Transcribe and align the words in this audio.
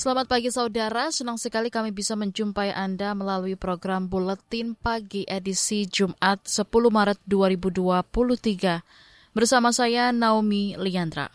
Selamat 0.00 0.32
pagi 0.32 0.48
saudara, 0.48 1.12
senang 1.12 1.36
sekali 1.36 1.68
kami 1.68 1.92
bisa 1.92 2.16
menjumpai 2.16 2.72
Anda 2.72 3.12
melalui 3.12 3.52
program 3.52 4.08
Buletin 4.08 4.72
Pagi 4.72 5.28
edisi 5.28 5.84
Jumat 5.84 6.40
10 6.48 6.64
Maret 6.72 7.20
2023. 7.28 8.80
Bersama 9.36 9.76
saya 9.76 10.08
Naomi 10.08 10.72
Liandra. 10.80 11.28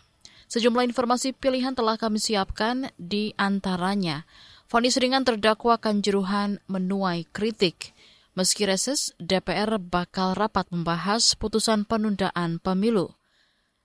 Sejumlah 0.50 0.82
informasi 0.82 1.30
pilihan 1.30 1.78
telah 1.78 1.94
kami 1.94 2.18
siapkan 2.18 2.90
di 2.98 3.30
antaranya. 3.38 4.26
Fonis 4.66 4.98
ringan 4.98 5.22
terdakwa 5.22 5.78
Kanjuruhan 5.78 6.58
menuai 6.66 7.22
kritik. 7.30 7.94
Meski 8.34 8.66
reses, 8.66 9.14
DPR 9.22 9.78
bakal 9.78 10.34
rapat 10.34 10.66
membahas 10.74 11.38
putusan 11.38 11.86
penundaan 11.86 12.58
pemilu. 12.58 13.14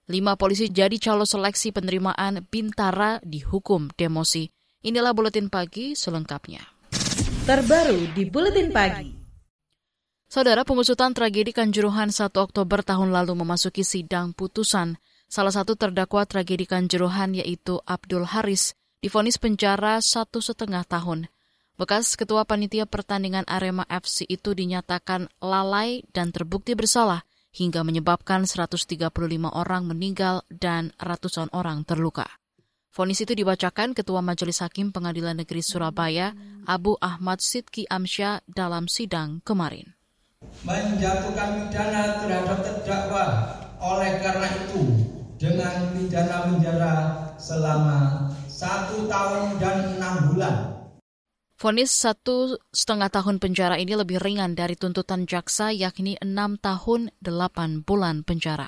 Lima 0.09 0.33
polisi 0.41 0.73
jadi 0.73 0.97
calon 0.97 1.29
seleksi 1.29 1.69
penerimaan 1.69 2.49
Bintara 2.49 3.21
dihukum 3.21 3.93
demosi. 3.93 4.49
Inilah 4.81 5.13
buletin 5.13 5.45
pagi 5.45 5.93
selengkapnya. 5.93 6.65
Terbaru 7.45 8.17
di 8.17 8.25
buletin 8.25 8.73
pagi. 8.73 9.13
Saudara 10.25 10.65
pengusutan 10.65 11.13
tragedi 11.13 11.53
Kanjuruhan 11.53 12.09
1 12.09 12.33
Oktober 12.33 12.81
tahun 12.81 13.13
lalu 13.13 13.45
memasuki 13.45 13.85
sidang 13.85 14.33
putusan. 14.33 14.97
Salah 15.29 15.53
satu 15.53 15.77
terdakwa 15.77 16.25
tragedi 16.25 16.65
Kanjuruhan 16.65 17.37
yaitu 17.37 17.77
Abdul 17.85 18.25
Haris 18.25 18.73
difonis 19.05 19.37
penjara 19.37 20.01
satu 20.01 20.41
setengah 20.41 20.81
tahun. 20.89 21.29
Bekas 21.77 22.17
ketua 22.17 22.41
panitia 22.49 22.89
pertandingan 22.89 23.45
Arema 23.45 23.85
FC 23.85 24.25
itu 24.25 24.57
dinyatakan 24.57 25.29
lalai 25.45 26.01
dan 26.09 26.33
terbukti 26.33 26.73
bersalah 26.73 27.21
hingga 27.53 27.85
menyebabkan 27.85 28.49
135 28.49 28.97
orang 29.45 29.85
meninggal 29.85 30.41
dan 30.49 30.89
ratusan 30.97 31.53
orang 31.53 31.85
terluka. 31.85 32.40
Fonis 32.91 33.23
itu 33.23 33.31
dibacakan 33.31 33.95
Ketua 33.95 34.19
Majelis 34.19 34.59
Hakim 34.59 34.91
Pengadilan 34.91 35.39
Negeri 35.39 35.63
Surabaya, 35.63 36.35
Abu 36.67 36.99
Ahmad 36.99 37.39
Sidki 37.39 37.87
Amsyah 37.87 38.43
dalam 38.51 38.91
sidang 38.91 39.39
kemarin. 39.47 39.95
Menjatuhkan 40.67 41.71
pidana 41.71 42.19
terhadap 42.19 42.59
terdakwa 42.67 43.25
oleh 43.79 44.19
karena 44.19 44.47
itu 44.67 45.07
dengan 45.39 45.87
pidana 45.95 46.37
penjara 46.51 46.95
selama 47.39 48.27
satu 48.51 49.07
tahun 49.07 49.55
dan 49.63 49.95
enam 49.95 50.15
bulan. 50.27 50.55
Fonis 51.55 51.95
satu 51.95 52.59
setengah 52.75 53.07
tahun 53.07 53.39
penjara 53.39 53.79
ini 53.79 53.95
lebih 53.95 54.19
ringan 54.19 54.51
dari 54.51 54.75
tuntutan 54.75 55.23
jaksa 55.23 55.71
yakni 55.71 56.19
enam 56.19 56.59
tahun 56.59 57.15
delapan 57.23 57.87
bulan 57.87 58.27
penjara. 58.27 58.67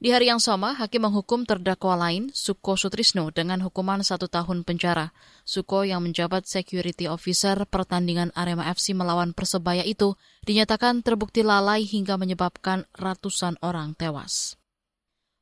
Di 0.00 0.16
hari 0.16 0.32
yang 0.32 0.40
sama, 0.40 0.72
hakim 0.80 1.04
menghukum 1.04 1.44
terdakwa 1.44 1.92
lain, 1.92 2.32
Suko 2.32 2.72
Sutrisno, 2.72 3.28
dengan 3.28 3.60
hukuman 3.60 4.00
satu 4.00 4.32
tahun 4.32 4.64
penjara. 4.64 5.12
Suko 5.44 5.84
yang 5.84 6.00
menjabat 6.00 6.48
security 6.48 7.04
officer 7.04 7.68
pertandingan 7.68 8.32
Arema 8.32 8.64
FC 8.72 8.96
melawan 8.96 9.36
Persebaya 9.36 9.84
itu 9.84 10.16
dinyatakan 10.48 11.04
terbukti 11.04 11.44
lalai 11.44 11.84
hingga 11.84 12.16
menyebabkan 12.16 12.88
ratusan 12.96 13.60
orang 13.60 13.92
tewas. 13.92 14.56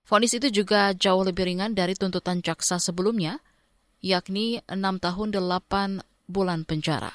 Fonis 0.02 0.34
itu 0.34 0.50
juga 0.50 0.90
jauh 0.90 1.22
lebih 1.22 1.46
ringan 1.46 1.78
dari 1.78 1.94
tuntutan 1.94 2.42
jaksa 2.42 2.82
sebelumnya, 2.82 3.38
yakni 4.02 4.58
enam 4.66 4.98
tahun 4.98 5.38
delapan 5.38 6.02
bulan 6.26 6.66
penjara. 6.66 7.14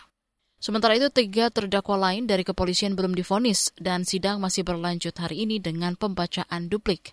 Sementara 0.63 0.95
itu, 0.95 1.11
tiga 1.11 1.51
terdakwa 1.51 2.07
lain 2.07 2.23
dari 2.23 2.47
kepolisian 2.47 2.95
belum 2.95 3.11
difonis 3.11 3.75
dan 3.75 4.07
sidang 4.07 4.39
masih 4.39 4.63
berlanjut 4.63 5.11
hari 5.19 5.43
ini 5.43 5.59
dengan 5.59 5.99
pembacaan 5.99 6.71
duplik. 6.71 7.11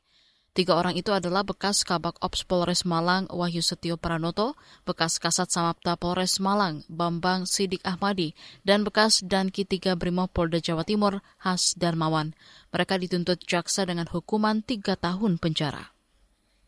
Tiga 0.51 0.75
orang 0.75 0.99
itu 0.99 1.15
adalah 1.15 1.47
bekas 1.47 1.87
Kabak 1.87 2.19
Ops 2.19 2.43
Polres 2.43 2.83
Malang 2.83 3.31
Wahyu 3.31 3.63
Setio 3.63 3.95
Pranoto, 3.95 4.59
bekas 4.83 5.23
Kasat 5.23 5.47
Samapta 5.47 5.95
Polres 5.95 6.43
Malang 6.43 6.83
Bambang 6.91 7.47
Sidik 7.47 7.79
Ahmadi, 7.87 8.35
dan 8.67 8.83
bekas 8.83 9.23
Danki 9.23 9.63
3 9.63 9.95
Brimob 9.95 10.35
Polda 10.35 10.59
Jawa 10.59 10.83
Timur 10.83 11.23
Has 11.47 11.79
Darmawan. 11.79 12.35
Mereka 12.75 12.99
dituntut 12.99 13.39
jaksa 13.47 13.87
dengan 13.87 14.11
hukuman 14.11 14.67
tiga 14.67 14.99
tahun 14.99 15.39
penjara. 15.39 15.95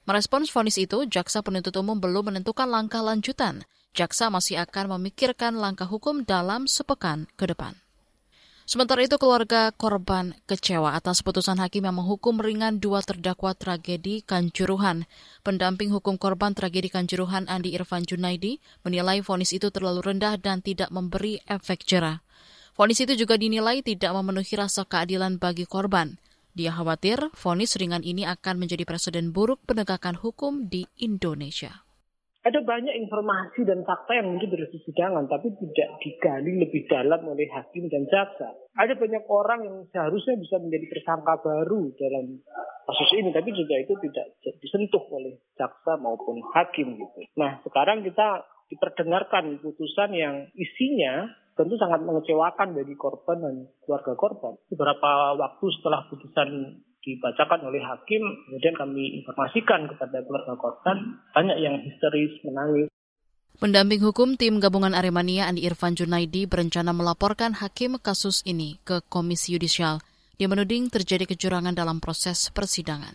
Merespons 0.07 0.55
vonis 0.55 0.79
itu, 0.79 1.03
jaksa 1.11 1.43
penuntut 1.43 1.75
umum 1.75 1.99
belum 1.99 2.31
menentukan 2.31 2.71
langkah 2.71 3.03
lanjutan. 3.03 3.67
Jaksa 3.99 4.31
masih 4.31 4.63
akan 4.63 4.95
memikirkan 4.95 5.59
langkah 5.59 5.91
hukum 5.91 6.23
dalam 6.23 6.71
sepekan 6.71 7.27
ke 7.35 7.51
depan. 7.51 7.82
Sementara 8.63 9.03
itu 9.03 9.19
keluarga 9.19 9.75
korban 9.75 10.39
kecewa 10.47 10.95
atas 10.95 11.27
putusan 11.27 11.59
hakim 11.59 11.83
yang 11.83 11.99
menghukum 11.99 12.39
ringan 12.39 12.79
dua 12.79 13.03
terdakwa 13.03 13.59
tragedi 13.59 14.23
Kanjuruhan. 14.23 15.11
Pendamping 15.43 15.91
hukum 15.91 16.15
korban 16.15 16.55
tragedi 16.55 16.87
Kanjuruhan 16.87 17.51
Andi 17.51 17.75
Irfan 17.75 18.07
Junaidi 18.07 18.63
menilai 18.87 19.19
vonis 19.19 19.51
itu 19.51 19.75
terlalu 19.75 20.15
rendah 20.15 20.39
dan 20.39 20.63
tidak 20.63 20.95
memberi 20.95 21.43
efek 21.51 21.83
jerah. 21.83 22.23
Vonis 22.79 23.03
itu 23.03 23.19
juga 23.19 23.35
dinilai 23.35 23.83
tidak 23.83 24.15
memenuhi 24.15 24.55
rasa 24.55 24.87
keadilan 24.87 25.43
bagi 25.43 25.67
korban. 25.67 26.23
Dia 26.55 26.71
khawatir 26.71 27.35
vonis 27.35 27.75
ringan 27.75 28.07
ini 28.07 28.31
akan 28.31 28.63
menjadi 28.63 28.87
presiden 28.87 29.35
buruk 29.35 29.59
penegakan 29.67 30.15
hukum 30.15 30.71
di 30.71 30.87
Indonesia 31.03 31.83
ada 32.43 32.59
banyak 32.59 32.95
informasi 33.07 33.63
dan 33.63 33.87
fakta 33.87 34.19
yang 34.19 34.35
mungkin 34.35 34.51
dari 34.51 34.67
persidangan 34.67 35.31
tapi 35.31 35.55
tidak 35.63 35.89
digali 36.03 36.53
lebih 36.59 36.91
dalam 36.91 37.23
oleh 37.23 37.47
hakim 37.47 37.87
dan 37.87 38.03
jaksa. 38.11 38.51
Ada 38.75 38.99
banyak 38.99 39.25
orang 39.31 39.61
yang 39.63 39.77
seharusnya 39.95 40.35
bisa 40.43 40.59
menjadi 40.59 40.91
tersangka 40.91 41.39
baru 41.39 41.95
dalam 41.95 42.43
kasus 42.83 43.11
ini 43.15 43.31
tapi 43.31 43.55
juga 43.55 43.79
itu 43.79 43.95
tidak 43.95 44.27
disentuh 44.59 45.03
oleh 45.15 45.39
jaksa 45.55 45.95
maupun 46.03 46.43
hakim 46.51 46.99
gitu. 46.99 47.21
Nah, 47.39 47.63
sekarang 47.63 48.03
kita 48.03 48.43
diperdengarkan 48.75 49.63
putusan 49.63 50.11
yang 50.11 50.51
isinya 50.59 51.31
tentu 51.55 51.79
sangat 51.79 52.03
mengecewakan 52.03 52.75
bagi 52.75 52.97
korban 52.99 53.39
dan 53.39 53.57
keluarga 53.85 54.19
korban. 54.19 54.59
Beberapa 54.67 55.37
waktu 55.39 55.67
setelah 55.79 56.11
putusan 56.11 56.81
dibacakan 57.03 57.67
oleh 57.67 57.83
hakim, 57.83 58.23
kemudian 58.47 58.75
kami 58.79 59.19
informasikan 59.23 59.91
kepada 59.91 60.23
keluarga 60.23 60.55
korban, 60.55 61.19
banyak 61.35 61.59
yang 61.59 61.77
histeris, 61.83 62.31
menangis. 62.47 62.87
Pendamping 63.59 64.03
hukum 64.03 64.35
tim 64.39 64.59
gabungan 64.59 64.95
Aremania 64.95 65.47
Andi 65.47 65.67
Irfan 65.67 65.95
Junaidi 65.95 66.47
berencana 66.47 66.91
melaporkan 66.95 67.59
hakim 67.59 67.99
kasus 67.99 68.43
ini 68.47 68.79
ke 68.83 69.03
Komisi 69.07 69.55
Yudisial. 69.55 70.03
Dia 70.39 70.51
menuding 70.51 70.91
terjadi 70.91 71.29
kecurangan 71.29 71.75
dalam 71.75 72.03
proses 72.03 72.51
persidangan. 72.51 73.15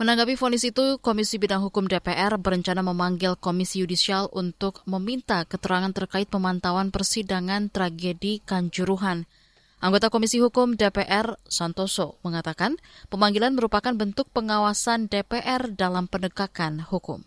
Menanggapi 0.00 0.32
vonis 0.40 0.64
itu, 0.64 0.96
Komisi 1.04 1.36
Bidang 1.36 1.60
Hukum 1.60 1.84
DPR 1.84 2.40
berencana 2.40 2.80
memanggil 2.80 3.36
Komisi 3.36 3.84
Yudisial 3.84 4.32
untuk 4.32 4.80
meminta 4.88 5.44
keterangan 5.44 5.92
terkait 5.92 6.24
pemantauan 6.32 6.88
persidangan 6.88 7.68
tragedi 7.68 8.40
Kanjuruhan– 8.44 9.24
Anggota 9.80 10.12
Komisi 10.12 10.36
Hukum 10.44 10.76
DPR 10.76 11.40
Santoso 11.48 12.20
mengatakan 12.20 12.76
pemanggilan 13.08 13.56
merupakan 13.56 13.96
bentuk 13.96 14.28
pengawasan 14.28 15.08
DPR 15.08 15.72
dalam 15.72 16.04
penegakan 16.04 16.84
hukum 16.84 17.24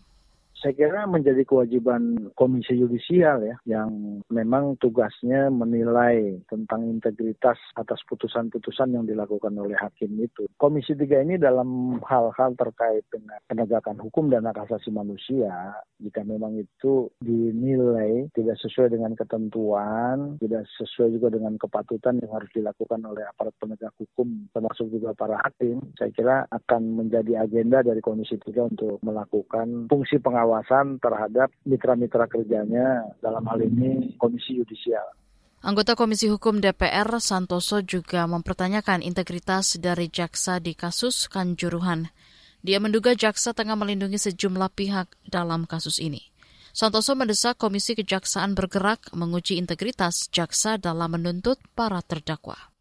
saya 0.63 0.79
kira 0.79 1.03
menjadi 1.03 1.43
kewajiban 1.43 2.31
Komisi 2.39 2.79
Yudisial 2.79 3.43
ya, 3.43 3.55
yang 3.67 4.23
memang 4.31 4.79
tugasnya 4.79 5.51
menilai 5.51 6.39
tentang 6.47 6.87
integritas 6.87 7.59
atas 7.75 7.99
putusan-putusan 8.07 8.95
yang 8.95 9.03
dilakukan 9.03 9.51
oleh 9.59 9.75
hakim 9.75 10.15
itu. 10.23 10.47
Komisi 10.55 10.95
3 10.95 11.27
ini 11.27 11.35
dalam 11.35 11.99
hal-hal 12.07 12.55
terkait 12.55 13.03
dengan 13.11 13.43
penegakan 13.51 13.99
hukum 13.99 14.31
dan 14.31 14.47
hak 14.47 14.63
asasi 14.63 14.87
manusia, 14.87 15.75
jika 15.99 16.23
memang 16.23 16.55
itu 16.55 17.11
dinilai 17.19 18.31
tidak 18.31 18.55
sesuai 18.63 18.95
dengan 18.95 19.19
ketentuan, 19.19 20.39
tidak 20.39 20.63
sesuai 20.79 21.11
juga 21.19 21.27
dengan 21.35 21.59
kepatutan 21.59 22.23
yang 22.23 22.31
harus 22.39 22.47
dilakukan 22.55 23.03
oleh 23.03 23.27
aparat 23.27 23.51
penegak 23.59 23.91
hukum, 23.99 24.47
termasuk 24.55 24.87
juga 24.95 25.11
para 25.11 25.43
hakim, 25.43 25.83
saya 25.99 26.11
kira 26.15 26.47
akan 26.47 27.03
menjadi 27.03 27.43
agenda 27.43 27.83
dari 27.83 27.99
Komisi 27.99 28.39
3 28.39 28.71
untuk 28.71 29.03
melakukan 29.03 29.91
fungsi 29.91 30.23
pengawasan 30.23 30.52
pengawasan 30.53 31.01
terhadap 31.01 31.49
mitra-mitra 31.65 32.29
kerjanya 32.29 33.09
dalam 33.25 33.41
hal 33.49 33.57
ini 33.65 34.13
Komisi 34.21 34.61
Yudisial. 34.61 35.17
Anggota 35.65 35.97
Komisi 35.97 36.29
Hukum 36.29 36.61
DPR 36.61 37.09
Santoso 37.17 37.81
juga 37.81 38.29
mempertanyakan 38.29 39.01
integritas 39.01 39.81
dari 39.81 40.13
jaksa 40.13 40.61
di 40.61 40.77
kasus 40.77 41.25
Kanjuruhan. 41.25 42.13
Dia 42.61 42.77
menduga 42.77 43.17
jaksa 43.17 43.55
tengah 43.55 43.73
melindungi 43.73 44.21
sejumlah 44.21 44.69
pihak 44.77 45.09
dalam 45.25 45.65
kasus 45.65 45.97
ini. 45.97 46.29
Santoso 46.69 47.17
mendesak 47.17 47.57
Komisi 47.57 47.97
Kejaksaan 47.97 48.53
bergerak 48.53 49.09
menguji 49.15 49.57
integritas 49.57 50.29
jaksa 50.29 50.77
dalam 50.77 51.15
menuntut 51.15 51.57
para 51.73 52.03
terdakwa. 52.05 52.72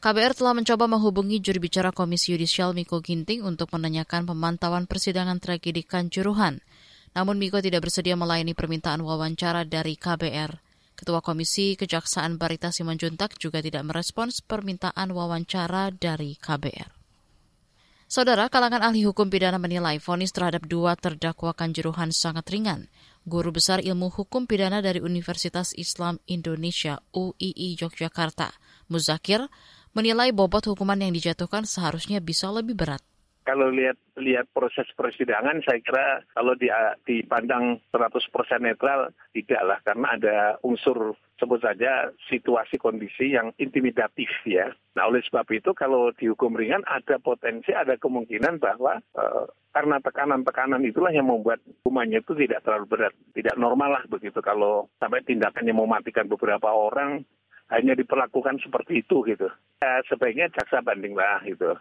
KBR 0.00 0.32
telah 0.32 0.56
mencoba 0.56 0.88
menghubungi 0.88 1.44
juri 1.44 1.60
bicara 1.60 1.92
Komisi 1.92 2.32
Yudisial 2.32 2.72
Miko 2.72 3.04
Ginting 3.04 3.44
untuk 3.44 3.68
menanyakan 3.76 4.24
pemantauan 4.24 4.88
persidangan 4.88 5.36
tragedi 5.36 5.84
Kanjuruhan. 5.84 6.64
Namun 7.12 7.36
Miko 7.36 7.60
tidak 7.60 7.84
bersedia 7.84 8.16
melayani 8.16 8.56
permintaan 8.56 9.04
wawancara 9.04 9.68
dari 9.68 10.00
KBR. 10.00 10.56
Ketua 10.96 11.20
Komisi 11.20 11.76
Kejaksaan 11.76 12.40
Barita 12.40 12.72
Simanjuntak 12.72 13.36
juga 13.36 13.60
tidak 13.60 13.84
merespons 13.84 14.40
permintaan 14.40 15.12
wawancara 15.12 15.92
dari 15.92 16.32
KBR. 16.32 16.96
Saudara, 18.08 18.48
kalangan 18.48 18.80
ahli 18.80 19.04
hukum 19.04 19.28
pidana 19.28 19.60
menilai 19.60 20.00
vonis 20.00 20.32
terhadap 20.32 20.64
dua 20.64 20.96
terdakwa 20.96 21.52
Kanjuruhan 21.52 22.08
sangat 22.08 22.48
ringan. 22.48 22.88
Guru 23.28 23.52
Besar 23.52 23.84
Ilmu 23.84 24.08
Hukum 24.08 24.48
Pidana 24.48 24.80
dari 24.80 25.04
Universitas 25.04 25.76
Islam 25.76 26.24
Indonesia 26.24 27.04
UII 27.12 27.76
Yogyakarta, 27.76 28.48
Muzakir, 28.88 29.44
menilai 29.96 30.30
bobot 30.30 30.66
hukuman 30.70 30.98
yang 30.98 31.14
dijatuhkan 31.14 31.66
seharusnya 31.66 32.22
bisa 32.22 32.50
lebih 32.50 32.78
berat. 32.78 33.02
Kalau 33.40 33.72
lihat 33.72 33.96
lihat 34.20 34.52
proses 34.52 34.86
persidangan, 34.94 35.64
saya 35.64 35.80
kira 35.80 36.22
kalau 36.36 36.52
dia 36.54 36.94
dipandang 37.08 37.80
100% 37.88 38.30
netral, 38.60 39.10
tidak 39.32 39.62
lah, 39.64 39.78
karena 39.80 40.06
ada 40.14 40.36
unsur 40.60 41.16
sebut 41.40 41.56
saja 41.64 42.12
situasi 42.28 42.76
kondisi 42.76 43.32
yang 43.32 43.50
intimidatif 43.56 44.28
ya. 44.44 44.68
Nah 44.92 45.08
oleh 45.08 45.24
sebab 45.24 45.48
itu 45.56 45.72
kalau 45.72 46.12
dihukum 46.12 46.52
ringan 46.52 46.84
ada 46.84 47.16
potensi, 47.16 47.72
ada 47.72 47.96
kemungkinan 47.96 48.60
bahwa 48.60 49.00
e, 49.16 49.24
karena 49.72 49.96
tekanan-tekanan 50.04 50.84
itulah 50.84 51.08
yang 51.08 51.32
membuat 51.32 51.64
hukumannya 51.80 52.20
itu 52.20 52.36
tidak 52.36 52.60
terlalu 52.60 52.86
berat, 52.92 53.14
tidak 53.32 53.56
normal 53.56 53.96
lah 53.96 54.04
begitu 54.04 54.44
kalau 54.44 54.92
sampai 55.00 55.24
tindakannya 55.24 55.72
mematikan 55.72 56.28
beberapa 56.28 56.68
orang 56.68 57.24
hanya 57.70 57.94
diperlakukan 57.94 58.58
seperti 58.60 59.06
itu 59.06 59.22
gitu. 59.24 59.48
Ya, 59.80 60.02
sebaiknya 60.10 60.50
jaksa 60.50 60.82
bandinglah 60.82 61.40
gitu. 61.46 61.78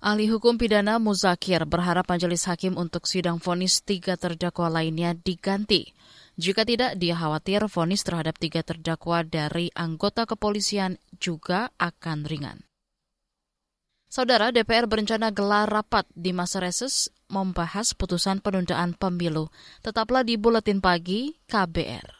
Ahli 0.00 0.32
hukum 0.32 0.56
pidana 0.56 0.96
Muzakir 0.96 1.60
berharap 1.68 2.08
majelis 2.08 2.48
hakim 2.48 2.80
untuk 2.80 3.04
sidang 3.04 3.36
vonis 3.36 3.84
tiga 3.84 4.16
terdakwa 4.16 4.72
lainnya 4.72 5.12
diganti. 5.12 5.92
Jika 6.40 6.64
tidak, 6.64 6.96
dia 6.96 7.12
khawatir 7.12 7.68
vonis 7.68 8.00
terhadap 8.00 8.40
tiga 8.40 8.64
terdakwa 8.64 9.20
dari 9.28 9.68
anggota 9.76 10.24
kepolisian 10.24 10.96
juga 11.20 11.68
akan 11.76 12.24
ringan. 12.24 12.64
Saudara 14.08 14.48
DPR 14.50 14.88
berencana 14.88 15.30
gelar 15.30 15.68
rapat 15.68 16.08
di 16.16 16.32
masa 16.32 16.64
reses 16.64 17.12
membahas 17.28 17.92
putusan 17.92 18.40
penundaan 18.40 18.96
pemilu. 18.96 19.52
Tetaplah 19.84 20.24
di 20.24 20.40
Buletin 20.40 20.80
Pagi 20.80 21.36
KBR. 21.44 22.19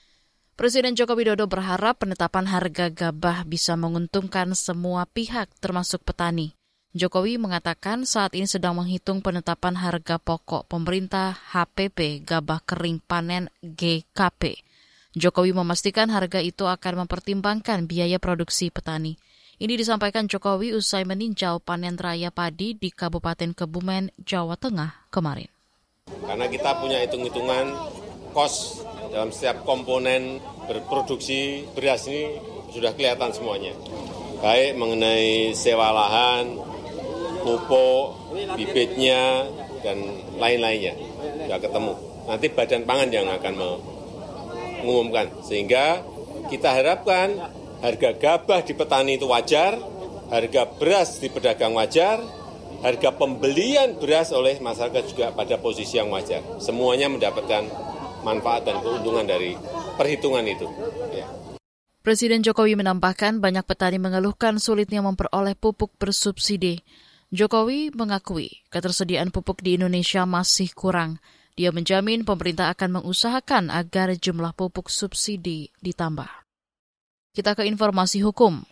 Presiden 0.61 0.93
Joko 0.93 1.17
Widodo 1.17 1.49
berharap 1.49 2.05
penetapan 2.05 2.45
harga 2.45 2.93
gabah 2.93 3.49
bisa 3.49 3.73
menguntungkan 3.73 4.53
semua 4.53 5.09
pihak 5.09 5.49
termasuk 5.57 6.05
petani. 6.05 6.53
Jokowi 6.93 7.41
mengatakan 7.41 8.05
saat 8.05 8.37
ini 8.37 8.45
sedang 8.45 8.77
menghitung 8.77 9.25
penetapan 9.25 9.73
harga 9.73 10.21
pokok 10.21 10.69
pemerintah 10.69 11.33
HPP 11.33 12.21
gabah 12.21 12.61
kering 12.61 13.01
panen 13.01 13.49
GKP. 13.65 14.61
Jokowi 15.17 15.57
memastikan 15.57 16.13
harga 16.13 16.37
itu 16.45 16.69
akan 16.69 17.09
mempertimbangkan 17.09 17.89
biaya 17.89 18.21
produksi 18.21 18.69
petani. 18.69 19.17
Ini 19.57 19.73
disampaikan 19.73 20.29
Jokowi 20.29 20.77
usai 20.77 21.09
meninjau 21.09 21.57
panen 21.57 21.97
raya 21.97 22.29
padi 22.29 22.77
di 22.77 22.93
Kabupaten 22.93 23.57
Kebumen, 23.57 24.13
Jawa 24.21 24.61
Tengah 24.61 25.09
kemarin. 25.09 25.49
Karena 26.05 26.45
kita 26.45 26.77
punya 26.77 27.01
hitung-hitungan 27.01 27.97
kos 28.37 28.85
dalam 29.11 29.29
setiap 29.29 29.67
komponen 29.67 30.39
berproduksi 30.65 31.67
beras 31.75 32.07
ini 32.07 32.39
sudah 32.71 32.95
kelihatan 32.95 33.35
semuanya. 33.35 33.75
Baik 34.39 34.79
mengenai 34.79 35.53
sewa 35.53 35.91
lahan, 35.93 36.57
pupuk, 37.43 38.33
bibitnya, 38.57 39.45
dan 39.85 40.01
lain-lainnya. 40.39 40.97
Sudah 41.45 41.59
ketemu. 41.59 41.93
Nanti 42.25 42.47
Badan 42.49 42.83
Pangan 42.87 43.09
yang 43.11 43.27
akan 43.29 43.53
mengumumkan. 44.81 45.29
Sehingga 45.45 46.01
kita 46.49 46.73
harapkan 46.73 47.37
harga 47.83 48.09
gabah 48.17 48.61
di 48.65 48.73
petani 48.73 49.19
itu 49.19 49.27
wajar, 49.29 49.77
harga 50.31 50.63
beras 50.79 51.19
di 51.19 51.27
pedagang 51.27 51.75
wajar, 51.75 52.23
harga 52.81 53.09
pembelian 53.13 53.99
beras 53.99 54.33
oleh 54.33 54.57
masyarakat 54.57 55.03
juga 55.05 55.29
pada 55.35 55.59
posisi 55.61 56.01
yang 56.01 56.09
wajar. 56.09 56.41
Semuanya 56.57 57.11
mendapatkan 57.11 57.90
manfaat 58.21 58.65
dan 58.65 58.79
keuntungan 58.81 59.25
dari 59.25 59.57
perhitungan 59.97 60.45
itu. 60.45 60.67
Ya. 61.13 61.27
Presiden 62.01 62.41
Jokowi 62.41 62.73
menambahkan 62.73 63.37
banyak 63.37 63.61
petani 63.61 64.01
mengeluhkan 64.01 64.57
sulitnya 64.57 65.05
memperoleh 65.05 65.53
pupuk 65.53 65.93
bersubsidi. 66.01 66.81
Jokowi 67.29 67.93
mengakui 67.93 68.65
ketersediaan 68.73 69.29
pupuk 69.29 69.61
di 69.61 69.77
Indonesia 69.77 70.25
masih 70.25 70.73
kurang. 70.73 71.21
Dia 71.53 71.69
menjamin 71.69 72.25
pemerintah 72.25 72.73
akan 72.73 73.01
mengusahakan 73.01 73.69
agar 73.69 74.17
jumlah 74.17 74.57
pupuk 74.57 74.89
subsidi 74.89 75.69
ditambah. 75.85 76.27
Kita 77.31 77.53
ke 77.53 77.69
informasi 77.69 78.25
hukum. 78.25 78.65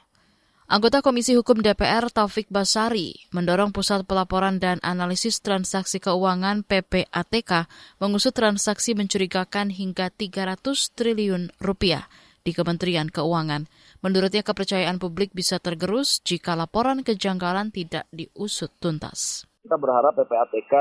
Anggota 0.69 1.01
Komisi 1.01 1.33
Hukum 1.33 1.65
DPR 1.65 2.13
Taufik 2.13 2.45
Basari 2.53 3.17
mendorong 3.33 3.73
Pusat 3.73 4.05
Pelaporan 4.05 4.61
dan 4.61 4.77
Analisis 4.85 5.41
Transaksi 5.41 5.97
Keuangan 5.97 6.61
PPATK 6.61 7.65
mengusut 7.97 8.37
transaksi 8.37 8.93
mencurigakan 8.93 9.73
hingga 9.73 10.13
300 10.13 10.61
triliun 10.93 11.49
rupiah 11.57 12.05
di 12.45 12.53
Kementerian 12.53 13.09
Keuangan. 13.09 13.65
Menurutnya 14.05 14.45
kepercayaan 14.45 15.01
publik 15.01 15.33
bisa 15.33 15.57
tergerus 15.57 16.21
jika 16.21 16.53
laporan 16.53 17.01
kejanggalan 17.01 17.73
tidak 17.73 18.05
diusut 18.13 18.69
tuntas. 18.77 19.49
Kita 19.65 19.73
berharap 19.73 20.21
PPATK 20.21 20.73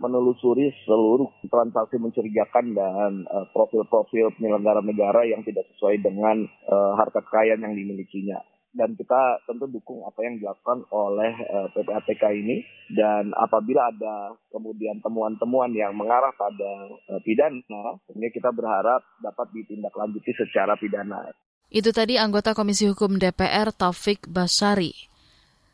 menelusuri 0.00 0.72
seluruh 0.88 1.28
transaksi 1.52 2.00
mencurigakan 2.00 2.72
dan 2.72 3.28
uh, 3.28 3.44
profil-profil 3.52 4.40
penyelenggara 4.40 4.80
negara 4.80 5.28
yang 5.28 5.44
tidak 5.44 5.68
sesuai 5.76 6.00
dengan 6.00 6.48
uh, 6.64 6.96
harta 6.96 7.20
kekayaan 7.20 7.60
yang 7.60 7.76
dimilikinya 7.76 8.40
dan 8.74 8.98
kita 8.98 9.38
tentu 9.46 9.70
dukung 9.70 10.02
apa 10.02 10.18
yang 10.26 10.42
dilakukan 10.42 10.82
oleh 10.90 11.32
uh, 11.46 11.70
eh, 11.70 11.78
PPATK 11.78 12.22
ini 12.34 12.56
dan 12.90 13.30
apabila 13.38 13.94
ada 13.94 14.34
kemudian 14.50 14.98
temuan-temuan 14.98 15.70
yang 15.72 15.94
mengarah 15.94 16.34
pada 16.34 16.90
uh, 16.90 17.20
pidana, 17.22 18.02
ini 18.12 18.28
kita 18.34 18.50
berharap 18.50 19.00
dapat 19.22 19.46
ditindaklanjuti 19.54 20.34
secara 20.34 20.74
pidana. 20.74 21.30
Itu 21.70 21.94
tadi 21.94 22.18
anggota 22.18 22.52
Komisi 22.52 22.90
Hukum 22.90 23.16
DPR 23.16 23.70
Taufik 23.70 24.26
Basari. 24.26 24.92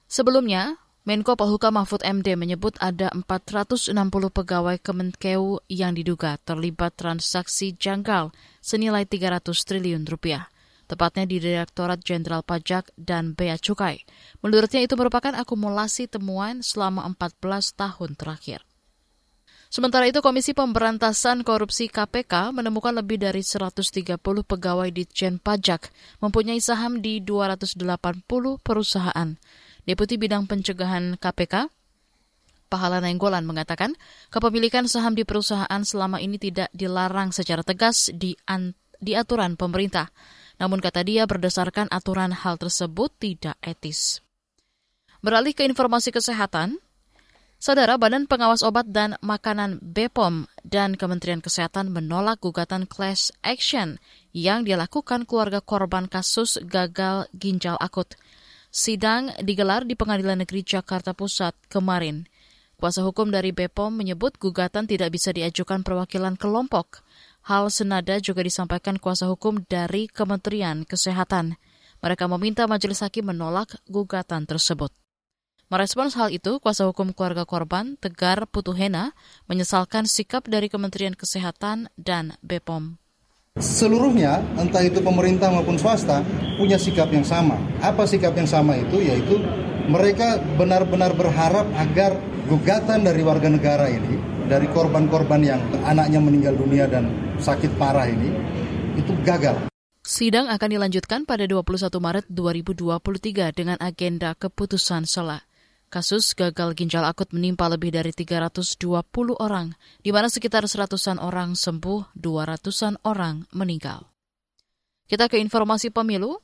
Sebelumnya, 0.06 0.76
Menko 1.08 1.32
Polhukam 1.34 1.80
Mahfud 1.80 2.04
MD 2.04 2.36
menyebut 2.36 2.76
ada 2.76 3.08
460 3.16 3.96
pegawai 4.30 4.76
Kemenkeu 4.76 5.64
yang 5.72 5.96
diduga 5.96 6.36
terlibat 6.44 7.00
transaksi 7.00 7.72
janggal 7.72 8.28
senilai 8.60 9.08
300 9.08 9.48
triliun 9.64 10.04
rupiah 10.04 10.52
tepatnya 10.90 11.30
di 11.30 11.38
Direktorat 11.38 12.02
Jenderal 12.02 12.42
Pajak 12.42 12.90
dan 12.98 13.38
Bea 13.38 13.54
Cukai. 13.54 14.02
Menurutnya 14.42 14.82
itu 14.82 14.98
merupakan 14.98 15.30
akumulasi 15.38 16.10
temuan 16.10 16.66
selama 16.66 17.06
14 17.14 17.78
tahun 17.78 18.18
terakhir. 18.18 18.66
Sementara 19.70 20.10
itu, 20.10 20.18
Komisi 20.18 20.50
Pemberantasan 20.50 21.46
Korupsi 21.46 21.86
KPK 21.86 22.50
menemukan 22.50 22.90
lebih 22.90 23.22
dari 23.22 23.38
130 23.38 24.18
pegawai 24.18 24.90
di 24.90 25.06
Jen 25.06 25.38
Pajak 25.38 25.94
mempunyai 26.18 26.58
saham 26.58 26.98
di 26.98 27.22
280 27.22 28.26
perusahaan. 28.58 29.38
Deputi 29.86 30.18
Bidang 30.18 30.50
Pencegahan 30.50 31.14
KPK, 31.22 31.70
Pahala 32.66 32.98
Nenggolan 32.98 33.46
mengatakan, 33.46 33.94
kepemilikan 34.34 34.90
saham 34.90 35.14
di 35.14 35.22
perusahaan 35.22 35.82
selama 35.86 36.18
ini 36.18 36.42
tidak 36.42 36.66
dilarang 36.74 37.30
secara 37.30 37.62
tegas 37.62 38.10
di, 38.10 38.34
di 38.98 39.12
aturan 39.14 39.54
pemerintah. 39.54 40.10
Namun 40.60 40.84
kata 40.84 41.00
dia 41.02 41.24
berdasarkan 41.24 41.88
aturan 41.88 42.36
hal 42.36 42.60
tersebut 42.60 43.08
tidak 43.16 43.56
etis. 43.64 44.20
Beralih 45.24 45.56
ke 45.56 45.64
informasi 45.64 46.12
kesehatan, 46.12 46.76
Saudara 47.60 48.00
Badan 48.00 48.24
Pengawas 48.24 48.64
Obat 48.64 48.88
dan 48.88 49.20
Makanan 49.20 49.84
BPOM 49.84 50.48
dan 50.64 50.96
Kementerian 50.96 51.44
Kesehatan 51.44 51.92
menolak 51.92 52.40
gugatan 52.40 52.88
class 52.88 53.36
action 53.44 54.00
yang 54.32 54.64
dilakukan 54.64 55.28
keluarga 55.28 55.60
korban 55.60 56.08
kasus 56.08 56.56
gagal 56.64 57.28
ginjal 57.36 57.76
akut. 57.76 58.16
Sidang 58.72 59.36
digelar 59.44 59.84
di 59.84 59.92
Pengadilan 59.92 60.40
Negeri 60.40 60.64
Jakarta 60.64 61.12
Pusat 61.12 61.52
kemarin. 61.68 62.24
Kuasa 62.80 63.04
hukum 63.04 63.28
dari 63.28 63.52
BPOM 63.52 63.92
menyebut 63.92 64.40
gugatan 64.40 64.88
tidak 64.88 65.12
bisa 65.12 65.28
diajukan 65.36 65.84
perwakilan 65.84 66.40
kelompok. 66.40 67.04
Hal 67.40 67.72
senada 67.72 68.20
juga 68.20 68.44
disampaikan 68.44 69.00
kuasa 69.00 69.24
hukum 69.24 69.64
dari 69.64 70.06
Kementerian 70.12 70.84
Kesehatan. 70.84 71.56
Mereka 72.04 72.28
meminta 72.28 72.68
majelis 72.68 73.00
hakim 73.00 73.32
menolak 73.32 73.80
gugatan 73.88 74.44
tersebut. 74.44 74.92
Merespons 75.70 76.18
hal 76.18 76.34
itu, 76.34 76.58
kuasa 76.58 76.84
hukum 76.90 77.14
keluarga 77.14 77.46
korban, 77.46 77.94
Tegar 77.96 78.50
Putuhena, 78.50 79.14
menyesalkan 79.46 80.02
sikap 80.04 80.50
dari 80.50 80.66
Kementerian 80.66 81.14
Kesehatan 81.14 81.86
dan 81.94 82.34
BPOM. 82.42 82.98
Seluruhnya, 83.58 84.42
entah 84.58 84.82
itu 84.82 84.98
pemerintah 84.98 85.46
maupun 85.50 85.78
swasta, 85.78 86.26
punya 86.58 86.74
sikap 86.74 87.08
yang 87.14 87.22
sama. 87.22 87.54
Apa 87.78 88.02
sikap 88.02 88.34
yang 88.34 88.50
sama 88.50 88.82
itu? 88.82 88.98
Yaitu 88.98 89.38
mereka 89.86 90.42
benar-benar 90.58 91.14
berharap 91.14 91.66
agar 91.78 92.18
gugatan 92.50 93.06
dari 93.06 93.22
warga 93.22 93.46
negara 93.46 93.86
ini, 93.86 94.18
dari 94.50 94.66
korban-korban 94.74 95.40
yang 95.46 95.62
anaknya 95.86 96.18
meninggal 96.18 96.58
dunia 96.58 96.90
dan 96.90 97.06
sakit 97.38 97.78
parah 97.78 98.10
ini, 98.10 98.34
itu 98.98 99.14
gagal. 99.22 99.70
Sidang 100.02 100.50
akan 100.50 100.68
dilanjutkan 100.74 101.22
pada 101.22 101.46
21 101.46 101.86
Maret 102.02 102.26
2023 102.26 103.54
dengan 103.54 103.78
agenda 103.78 104.34
keputusan 104.34 105.06
selah. 105.06 105.46
Kasus 105.90 106.34
gagal 106.34 106.74
ginjal 106.74 107.02
akut 107.06 107.30
menimpa 107.30 107.66
lebih 107.70 107.94
dari 107.94 108.10
320 108.10 108.78
orang, 109.38 109.74
di 110.02 110.10
mana 110.10 110.26
sekitar 110.26 110.66
seratusan 110.66 111.22
orang 111.22 111.54
sembuh, 111.54 112.14
200-an 112.18 113.02
orang 113.06 113.46
meninggal. 113.54 114.10
Kita 115.06 115.26
ke 115.26 115.38
informasi 115.42 115.90
pemilu. 115.90 116.38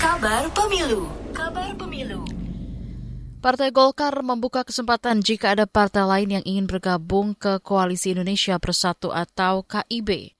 Kabar 0.00 0.48
pemilu. 0.56 1.04
Kabar 1.36 1.76
pemilu. 1.76 2.41
Partai 3.42 3.74
Golkar 3.74 4.22
membuka 4.22 4.62
kesempatan 4.62 5.18
jika 5.18 5.58
ada 5.58 5.66
partai 5.66 6.06
lain 6.06 6.38
yang 6.38 6.44
ingin 6.46 6.70
bergabung 6.70 7.34
ke 7.34 7.58
Koalisi 7.58 8.14
Indonesia 8.14 8.54
Bersatu 8.62 9.10
atau 9.10 9.66
KIB. 9.66 10.38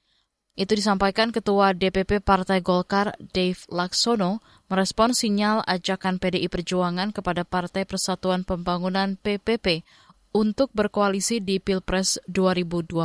Itu 0.55 0.79
disampaikan 0.79 1.35
Ketua 1.35 1.75
DPP 1.75 2.23
Partai 2.23 2.63
Golkar 2.63 3.19
Dave 3.19 3.59
Laksono 3.75 4.39
merespon 4.71 5.19
sinyal 5.19 5.67
ajakan 5.67 6.23
PDI 6.23 6.47
Perjuangan 6.47 7.11
kepada 7.11 7.43
Partai 7.43 7.91
Persatuan 7.91 8.47
Pembangunan 8.47 9.19
PPP 9.19 9.83
untuk 10.31 10.71
berkoalisi 10.71 11.43
di 11.43 11.59
Pilpres 11.59 12.23
2024. 12.31 13.03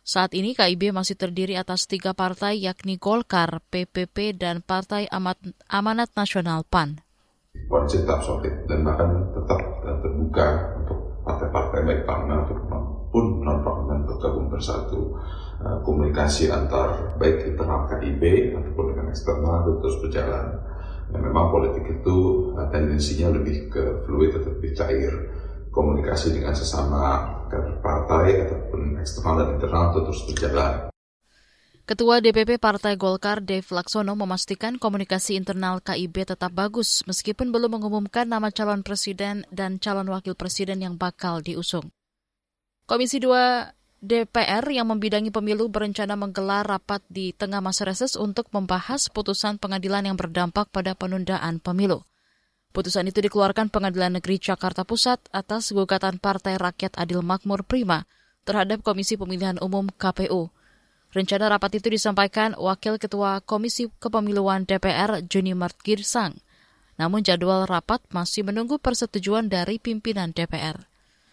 Saat 0.00 0.32
ini 0.32 0.56
KIB 0.56 0.96
masih 0.96 1.20
terdiri 1.20 1.60
atas 1.60 1.84
tiga 1.84 2.16
partai 2.16 2.64
yakni 2.64 2.96
Golkar, 2.96 3.60
PPP, 3.68 4.32
dan 4.32 4.64
Partai 4.64 5.04
Amat, 5.12 5.36
Amanat 5.68 6.08
Nasional 6.16 6.64
PAN. 6.64 7.04
Koalisi 7.66 8.06
tetap 8.06 8.22
solid 8.22 8.54
dan 8.70 8.86
bahkan 8.86 9.10
tetap 9.34 9.60
terbuka 9.82 10.46
untuk 10.78 10.98
partai-partai 11.26 11.80
baik 11.84 12.02
parlemen 12.06 12.46
maupun 12.70 13.24
non-parlemen 13.42 14.06
bergabung 14.06 14.46
bersatu 14.48 15.16
Eh, 15.58 15.78
komunikasi 15.82 16.54
antar 16.54 17.18
baik 17.18 17.50
internal 17.50 17.90
KIB 17.90 18.54
ataupun 18.54 18.94
dengan 18.94 19.10
eksternal 19.10 19.66
itu 19.66 19.72
terus 19.82 19.96
berjalan. 20.06 20.46
Ya, 21.10 21.18
memang 21.18 21.50
politik 21.50 21.82
itu 21.82 22.16
uh, 22.54 22.68
tendensinya 22.70 23.34
lebih 23.34 23.66
ke 23.66 24.06
fluid 24.06 24.38
atau 24.38 24.54
lebih 24.54 24.70
cair. 24.78 25.10
Komunikasi 25.74 26.38
dengan 26.38 26.54
sesama 26.54 27.26
kader 27.50 27.82
partai 27.82 28.46
ataupun 28.46 29.02
eksternal 29.02 29.34
dan 29.42 29.48
internal 29.58 29.84
itu 29.90 30.00
terus 30.06 30.22
berjalan. 30.30 30.74
Ketua 31.88 32.20
DPP 32.20 32.60
Partai 32.60 33.00
Golkar 33.00 33.40
Dev 33.40 33.64
Laksono 33.72 34.12
memastikan 34.12 34.76
komunikasi 34.76 35.40
internal 35.40 35.80
KIB 35.80 36.28
tetap 36.28 36.52
bagus 36.52 37.00
meskipun 37.08 37.48
belum 37.48 37.80
mengumumkan 37.80 38.28
nama 38.28 38.52
calon 38.52 38.84
presiden 38.84 39.48
dan 39.48 39.80
calon 39.80 40.12
wakil 40.12 40.36
presiden 40.36 40.84
yang 40.84 41.00
bakal 41.00 41.40
diusung. 41.40 41.88
Komisi 42.84 43.24
2 43.24 44.04
DPR 44.04 44.68
yang 44.68 44.92
membidangi 44.92 45.32
pemilu 45.32 45.72
berencana 45.72 46.12
menggelar 46.12 46.68
rapat 46.68 47.00
di 47.08 47.32
tengah 47.32 47.64
masa 47.64 47.88
reses 47.88 48.20
untuk 48.20 48.52
membahas 48.52 49.08
putusan 49.08 49.56
pengadilan 49.56 50.12
yang 50.12 50.16
berdampak 50.20 50.68
pada 50.68 50.92
penundaan 50.92 51.56
pemilu. 51.56 52.04
Putusan 52.76 53.08
itu 53.08 53.24
dikeluarkan 53.24 53.72
Pengadilan 53.72 54.20
Negeri 54.20 54.36
Jakarta 54.36 54.84
Pusat 54.84 55.24
atas 55.32 55.72
gugatan 55.72 56.20
Partai 56.20 56.60
Rakyat 56.60 57.00
Adil 57.00 57.24
Makmur 57.24 57.64
Prima 57.64 58.04
terhadap 58.44 58.84
Komisi 58.84 59.16
Pemilihan 59.16 59.56
Umum 59.64 59.88
KPU. 59.88 60.52
Rencana 61.18 61.50
rapat 61.50 61.82
itu 61.82 61.90
disampaikan 61.90 62.54
Wakil 62.54 62.94
Ketua 62.94 63.42
Komisi 63.42 63.90
Kepemiluan 63.98 64.62
DPR 64.62 65.18
Juni 65.26 65.50
Mart 65.50 65.74
Girsang. 65.82 66.38
Namun 66.94 67.26
jadwal 67.26 67.66
rapat 67.66 67.98
masih 68.14 68.46
menunggu 68.46 68.78
persetujuan 68.78 69.50
dari 69.50 69.82
pimpinan 69.82 70.30
DPR. 70.30 70.78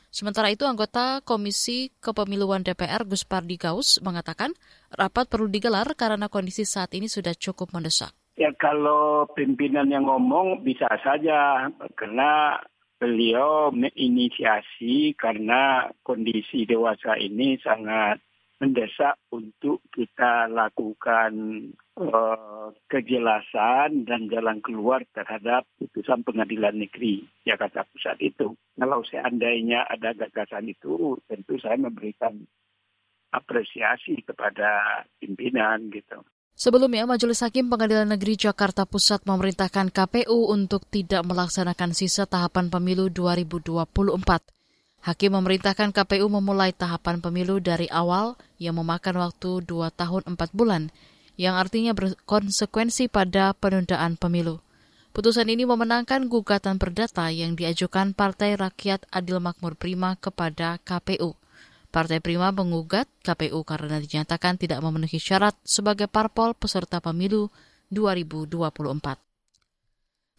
Sementara 0.10 0.50
itu, 0.50 0.66
anggota 0.66 1.22
Komisi 1.22 1.94
Kepemiluan 2.02 2.66
DPR 2.66 3.06
Gus 3.06 3.30
Pardi 3.30 3.62
Gaus 3.62 4.02
mengatakan 4.02 4.58
rapat 4.90 5.30
perlu 5.30 5.46
digelar 5.46 5.86
karena 5.94 6.34
kondisi 6.34 6.66
saat 6.66 6.90
ini 6.98 7.06
sudah 7.06 7.38
cukup 7.38 7.70
mendesak. 7.70 8.10
Ya 8.42 8.50
kalau 8.58 9.30
pimpinan 9.38 9.94
yang 9.94 10.10
ngomong 10.10 10.66
bisa 10.66 10.90
saja 11.06 11.70
karena 11.94 12.58
beliau 12.98 13.70
menginisiasi 13.70 15.14
karena 15.14 15.94
kondisi 16.02 16.66
dewasa 16.66 17.22
ini 17.22 17.62
sangat 17.62 18.18
mendesak 18.56 19.20
untuk 19.36 19.84
kita 19.92 20.48
lakukan 20.48 21.32
uh, 22.00 22.72
kejelasan 22.88 24.08
dan 24.08 24.32
jalan 24.32 24.64
keluar 24.64 25.04
terhadap 25.12 25.68
putusan 25.76 26.24
pengadilan 26.24 26.80
negeri 26.80 27.28
Jakarta 27.44 27.84
Pusat 27.84 28.18
itu. 28.24 28.48
Kalau 28.80 29.04
seandainya 29.04 29.84
ada 29.92 30.16
gagasan 30.16 30.72
itu, 30.72 31.20
tentu 31.28 31.60
saya 31.60 31.76
memberikan 31.76 32.48
apresiasi 33.36 34.24
kepada 34.24 35.04
pimpinan 35.20 35.92
gitu. 35.92 36.24
Sebelumnya, 36.56 37.04
Majelis 37.04 37.44
Hakim 37.44 37.68
Pengadilan 37.68 38.08
Negeri 38.08 38.40
Jakarta 38.40 38.88
Pusat 38.88 39.28
memerintahkan 39.28 39.92
KPU 39.92 40.56
untuk 40.56 40.88
tidak 40.88 41.28
melaksanakan 41.28 41.92
sisa 41.92 42.24
tahapan 42.24 42.72
pemilu 42.72 43.12
2024. 43.12 44.55
Hakim 45.06 45.38
memerintahkan 45.38 45.94
KPU 45.94 46.26
memulai 46.34 46.74
tahapan 46.74 47.22
pemilu 47.22 47.62
dari 47.62 47.86
awal 47.94 48.34
yang 48.58 48.82
memakan 48.82 49.22
waktu 49.22 49.62
2 49.62 49.94
tahun 49.94 50.26
4 50.34 50.50
bulan, 50.50 50.90
yang 51.38 51.54
artinya 51.54 51.94
berkonsekuensi 51.94 53.14
pada 53.14 53.54
penundaan 53.54 54.18
pemilu. 54.18 54.66
Putusan 55.14 55.46
ini 55.46 55.62
memenangkan 55.62 56.26
gugatan 56.26 56.82
perdata 56.82 57.30
yang 57.30 57.54
diajukan 57.54 58.18
Partai 58.18 58.58
Rakyat 58.58 59.06
Adil 59.14 59.38
Makmur 59.38 59.78
Prima 59.78 60.18
kepada 60.18 60.82
KPU. 60.82 61.38
Partai 61.94 62.18
Prima 62.18 62.50
mengugat 62.50 63.06
KPU 63.22 63.62
karena 63.62 64.02
dinyatakan 64.02 64.58
tidak 64.58 64.82
memenuhi 64.82 65.22
syarat 65.22 65.54
sebagai 65.62 66.10
parpol 66.10 66.58
peserta 66.58 66.98
pemilu 66.98 67.54
2024. 67.94 69.22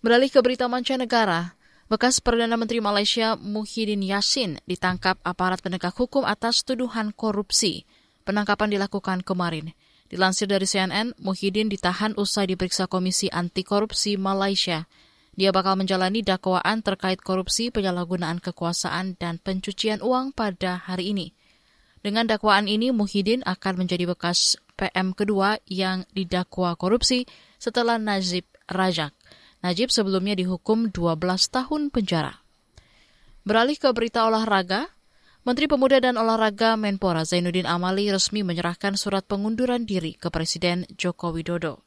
Beralih 0.03 0.29
ke 0.29 0.43
berita 0.43 0.67
mancanegara, 0.67 1.55
Bekas 1.87 2.19
Perdana 2.19 2.59
Menteri 2.59 2.83
Malaysia 2.83 3.39
Muhyiddin 3.39 4.03
Yassin 4.03 4.59
ditangkap 4.67 5.23
aparat 5.23 5.63
penegak 5.63 5.95
hukum 5.95 6.27
atas 6.27 6.67
tuduhan 6.67 7.15
korupsi. 7.15 7.87
Penangkapan 8.27 8.75
dilakukan 8.75 9.23
kemarin. 9.23 9.71
Dilansir 10.11 10.51
dari 10.51 10.67
CNN, 10.67 11.15
Muhyiddin 11.23 11.71
ditahan 11.71 12.19
usai 12.19 12.51
diperiksa 12.51 12.91
Komisi 12.91 13.31
Anti 13.31 13.63
Korupsi 13.63 14.19
Malaysia. 14.19 14.91
Dia 15.39 15.55
bakal 15.55 15.79
menjalani 15.79 16.27
dakwaan 16.27 16.83
terkait 16.83 17.23
korupsi, 17.23 17.71
penyalahgunaan 17.71 18.43
kekuasaan, 18.43 19.15
dan 19.23 19.39
pencucian 19.39 20.03
uang 20.03 20.35
pada 20.35 20.83
hari 20.91 21.15
ini. 21.15 21.39
Dengan 22.03 22.27
dakwaan 22.27 22.67
ini, 22.67 22.91
Muhyiddin 22.91 23.47
akan 23.47 23.87
menjadi 23.87 24.11
bekas 24.11 24.59
PM 24.75 25.15
kedua 25.15 25.63
yang 25.71 26.03
didakwa 26.11 26.75
korupsi 26.75 27.31
setelah 27.63 27.95
Najib 27.95 28.43
Rajak. 28.67 29.16
Najib 29.67 29.91
sebelumnya 29.91 30.39
dihukum 30.39 30.95
12 30.95 31.19
tahun 31.51 31.91
penjara. 31.91 32.39
Beralih 33.43 33.75
ke 33.75 33.91
berita 33.91 34.23
olahraga, 34.23 34.87
Menteri 35.43 35.67
Pemuda 35.67 35.99
dan 35.99 36.15
Olahraga 36.15 36.79
Menpora 36.79 37.27
Zainuddin 37.27 37.67
Amali 37.67 38.07
resmi 38.11 38.47
menyerahkan 38.47 38.95
surat 38.95 39.27
pengunduran 39.27 39.83
diri 39.83 40.15
ke 40.15 40.31
Presiden 40.31 40.87
Joko 40.95 41.35
Widodo. 41.35 41.83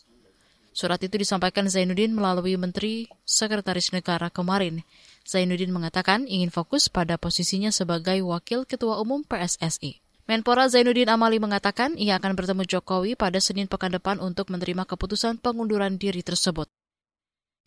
Surat 0.75 1.00
itu 1.03 1.15
disampaikan 1.19 1.71
Zainuddin 1.71 2.12
melalui 2.12 2.59
Menteri 2.59 3.07
Sekretaris 3.24 3.95
Negara 3.95 4.27
kemarin. 4.27 4.83
Zainuddin 5.24 5.71
mengatakan 5.71 6.27
ingin 6.27 6.51
fokus 6.51 6.88
pada 6.88 7.15
posisinya 7.15 7.71
sebagai 7.71 8.19
Wakil 8.24 8.63
Ketua 8.63 9.00
Umum 9.03 9.27
PSSI. 9.27 10.00
Menpora 10.27 10.71
Zainuddin 10.71 11.12
Amali 11.12 11.39
mengatakan 11.39 12.00
ia 12.00 12.15
akan 12.15 12.31
bertemu 12.36 12.63
Jokowi 12.63 13.19
pada 13.19 13.43
Senin 13.43 13.67
pekan 13.67 13.91
depan 13.91 14.24
untuk 14.24 14.51
menerima 14.51 14.88
keputusan 14.88 15.43
pengunduran 15.43 16.00
diri 16.00 16.24
tersebut. 16.24 16.71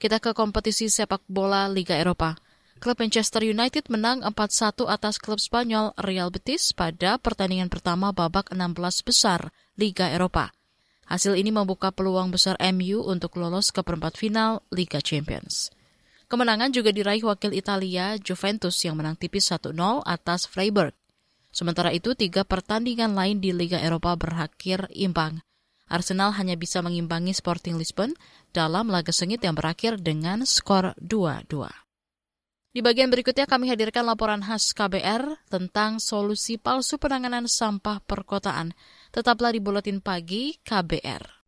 Kita 0.02 0.18
ke 0.18 0.34
kompetisi 0.34 0.90
sepak 0.90 1.22
bola 1.30 1.70
Liga 1.70 1.94
Eropa. 1.94 2.34
Klub 2.82 2.98
Manchester 2.98 3.46
United 3.46 3.86
menang 3.86 4.26
4-1 4.26 4.90
atas 4.90 5.14
klub 5.22 5.38
Spanyol 5.38 5.94
Real 5.94 6.26
Betis 6.26 6.74
pada 6.74 7.22
pertandingan 7.22 7.70
pertama 7.70 8.10
babak 8.10 8.50
16 8.50 8.82
besar 9.06 9.54
Liga 9.78 10.10
Eropa. 10.10 10.50
Hasil 11.06 11.38
ini 11.38 11.54
membuka 11.54 11.94
peluang 11.94 12.34
besar 12.34 12.58
MU 12.74 12.98
untuk 13.06 13.38
lolos 13.38 13.70
ke 13.70 13.86
perempat 13.86 14.18
final 14.18 14.66
Liga 14.74 14.98
Champions. 14.98 15.70
Kemenangan 16.26 16.74
juga 16.74 16.90
diraih 16.90 17.22
wakil 17.22 17.54
Italia 17.54 18.18
Juventus 18.18 18.82
yang 18.82 18.98
menang 18.98 19.14
tipis 19.14 19.54
1-0 19.54 19.70
atas 20.02 20.50
Freiburg. 20.50 20.98
Sementara 21.54 21.94
itu, 21.94 22.18
tiga 22.18 22.42
pertandingan 22.42 23.14
lain 23.14 23.38
di 23.38 23.54
Liga 23.54 23.78
Eropa 23.78 24.18
berakhir 24.18 24.90
imbang. 24.90 25.46
Arsenal 25.92 26.32
hanya 26.40 26.56
bisa 26.56 26.80
mengimbangi 26.80 27.36
Sporting 27.36 27.76
Lisbon 27.76 28.16
dalam 28.52 28.92
laga 28.92 29.10
sengit 29.10 29.40
yang 29.40 29.56
berakhir 29.56 29.98
dengan 29.98 30.44
skor 30.44 30.92
2-2. 31.00 31.82
Di 32.72 32.80
bagian 32.80 33.12
berikutnya 33.12 33.44
kami 33.44 33.68
hadirkan 33.68 34.08
laporan 34.08 34.40
khas 34.40 34.72
KBR 34.72 35.44
tentang 35.52 36.00
solusi 36.00 36.56
palsu 36.56 36.96
penanganan 36.96 37.44
sampah 37.44 38.00
perkotaan. 38.00 38.72
Tetaplah 39.12 39.52
di 39.52 39.60
Buletin 39.60 40.00
Pagi 40.00 40.56
KBR. 40.64 41.44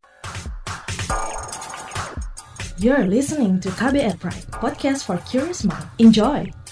You're 2.77 3.09
listening 3.09 3.63
to 3.65 3.73
KBR 3.73 4.21
Pride, 4.21 4.45
podcast 4.53 5.09
for 5.09 5.17
curious 5.25 5.65
mind. 5.65 5.89
Enjoy! 5.97 6.64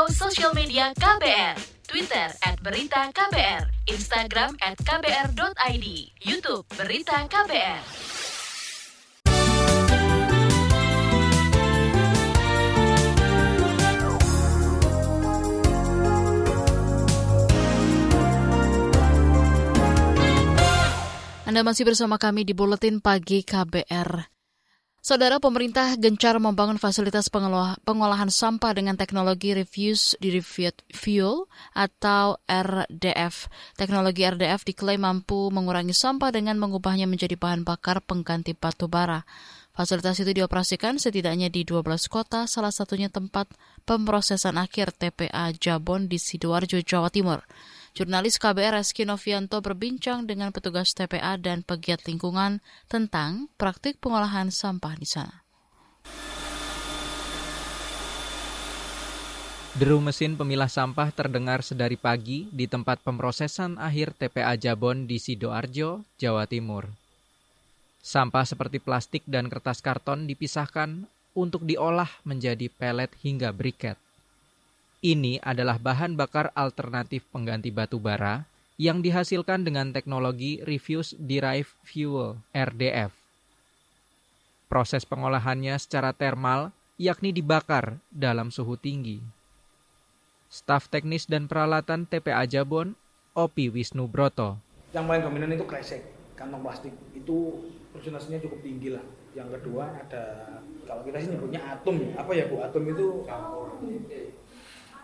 Follow 0.00 0.16
social 0.16 0.56
media 0.56 0.96
KBR. 0.96 1.60
Twitter 1.84 2.32
at 2.48 2.56
Berita 2.64 3.12
KBR, 3.12 3.68
Instagram 3.92 4.56
at 4.64 4.80
KBR.id, 4.80 5.86
Youtube 6.24 6.64
Berita 6.72 7.28
KBR. 7.28 7.84
Anda 21.44 21.60
masih 21.66 21.84
bersama 21.84 22.16
kami 22.16 22.48
di 22.48 22.56
Buletin 22.56 23.04
Pagi 23.04 23.44
KBR. 23.44 24.39
Saudara 25.00 25.40
pemerintah 25.40 25.96
gencar 25.96 26.36
membangun 26.36 26.76
fasilitas 26.76 27.32
pengolahan 27.32 28.28
sampah 28.28 28.76
dengan 28.76 29.00
teknologi 29.00 29.56
refuse 29.56 30.12
derived 30.20 30.84
fuel 30.92 31.48
atau 31.72 32.36
RDF. 32.44 33.48
Teknologi 33.80 34.28
RDF 34.28 34.60
diklaim 34.68 35.00
mampu 35.00 35.48
mengurangi 35.48 35.96
sampah 35.96 36.28
dengan 36.36 36.60
mengubahnya 36.60 37.08
menjadi 37.08 37.40
bahan 37.40 37.64
bakar 37.64 38.04
pengganti 38.04 38.52
batu 38.52 38.92
bara. 38.92 39.24
Fasilitas 39.72 40.20
itu 40.20 40.36
dioperasikan 40.36 41.00
setidaknya 41.00 41.48
di 41.48 41.64
12 41.64 42.04
kota, 42.12 42.44
salah 42.44 42.68
satunya 42.68 43.08
tempat 43.08 43.48
pemrosesan 43.88 44.60
akhir 44.60 44.92
TPA 44.92 45.48
Jabon 45.56 46.12
di 46.12 46.20
Sidoarjo, 46.20 46.76
Jawa 46.84 47.08
Timur. 47.08 47.40
Jurnalis 47.90 48.38
KBR 48.38 48.78
Reski 48.78 49.02
Novianto 49.02 49.58
berbincang 49.58 50.22
dengan 50.22 50.54
petugas 50.54 50.94
TPA 50.94 51.34
dan 51.34 51.66
pegiat 51.66 52.06
lingkungan 52.06 52.62
tentang 52.86 53.50
praktik 53.58 53.98
pengolahan 53.98 54.54
sampah 54.54 54.94
di 54.94 55.08
sana. 55.10 55.42
Deru 59.74 60.02
mesin 60.02 60.34
pemilah 60.34 60.70
sampah 60.70 61.10
terdengar 61.14 61.62
sedari 61.66 61.98
pagi 61.98 62.46
di 62.50 62.66
tempat 62.70 63.02
pemrosesan 63.02 63.78
akhir 63.78 64.18
TPA 64.18 64.58
Jabon 64.58 65.06
di 65.06 65.18
Sidoarjo, 65.18 66.06
Jawa 66.18 66.46
Timur. 66.46 66.90
Sampah 68.02 68.46
seperti 68.46 68.78
plastik 68.82 69.22
dan 69.26 69.46
kertas 69.46 69.82
karton 69.82 70.26
dipisahkan 70.30 71.06
untuk 71.34 71.66
diolah 71.66 72.10
menjadi 72.26 72.66
pelet 72.70 73.10
hingga 73.22 73.54
briket. 73.54 73.98
Ini 75.00 75.40
adalah 75.40 75.80
bahan 75.80 76.12
bakar 76.12 76.52
alternatif 76.52 77.24
pengganti 77.32 77.72
batu 77.72 77.96
bara 77.96 78.44
yang 78.76 79.00
dihasilkan 79.00 79.64
dengan 79.64 79.96
teknologi 79.96 80.60
Refuse 80.60 81.16
Derived 81.16 81.72
Fuel 81.88 82.36
RDF. 82.52 83.08
Proses 84.68 85.08
pengolahannya 85.08 85.72
secara 85.80 86.12
termal 86.12 86.76
yakni 87.00 87.32
dibakar 87.32 87.96
dalam 88.12 88.52
suhu 88.52 88.76
tinggi. 88.76 89.24
Staf 90.52 90.92
teknis 90.92 91.24
dan 91.24 91.48
peralatan 91.48 92.04
TPA 92.04 92.44
Jabon, 92.44 92.92
Opi 93.32 93.72
Wisnu 93.72 94.04
Broto. 94.04 94.60
Yang 94.92 95.04
paling 95.08 95.22
dominan 95.24 95.56
itu 95.56 95.64
kresek, 95.64 96.04
kantong 96.36 96.60
plastik. 96.60 96.92
Itu 97.16 97.64
persentasenya 97.96 98.36
cukup 98.44 98.60
tinggi 98.60 98.92
lah. 98.92 99.04
Yang 99.32 99.64
kedua 99.64 99.96
ada, 99.96 100.60
kalau 100.84 101.08
kita 101.08 101.24
sih 101.24 101.32
nyebutnya 101.32 101.64
atom. 101.72 101.96
Apa 102.20 102.36
ya 102.36 102.52
Bu? 102.52 102.60
Atom 102.60 102.84
itu 102.84 103.24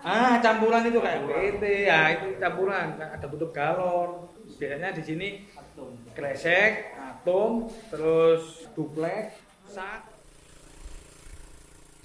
Ah, 0.06 0.38
campuran 0.38 0.86
itu 0.86 1.02
kayak 1.02 1.26
PT 1.26 1.62
ya, 1.90 2.14
itu 2.14 2.38
campuran. 2.38 2.94
Ada 2.94 3.26
tutup 3.26 3.50
galon. 3.50 4.30
Biasanya 4.54 4.94
di 4.94 5.02
sini 5.02 5.28
kresek, 6.14 6.94
atom, 6.94 7.66
terus 7.90 8.70
duplek, 8.78 9.34
sak. 9.66 10.06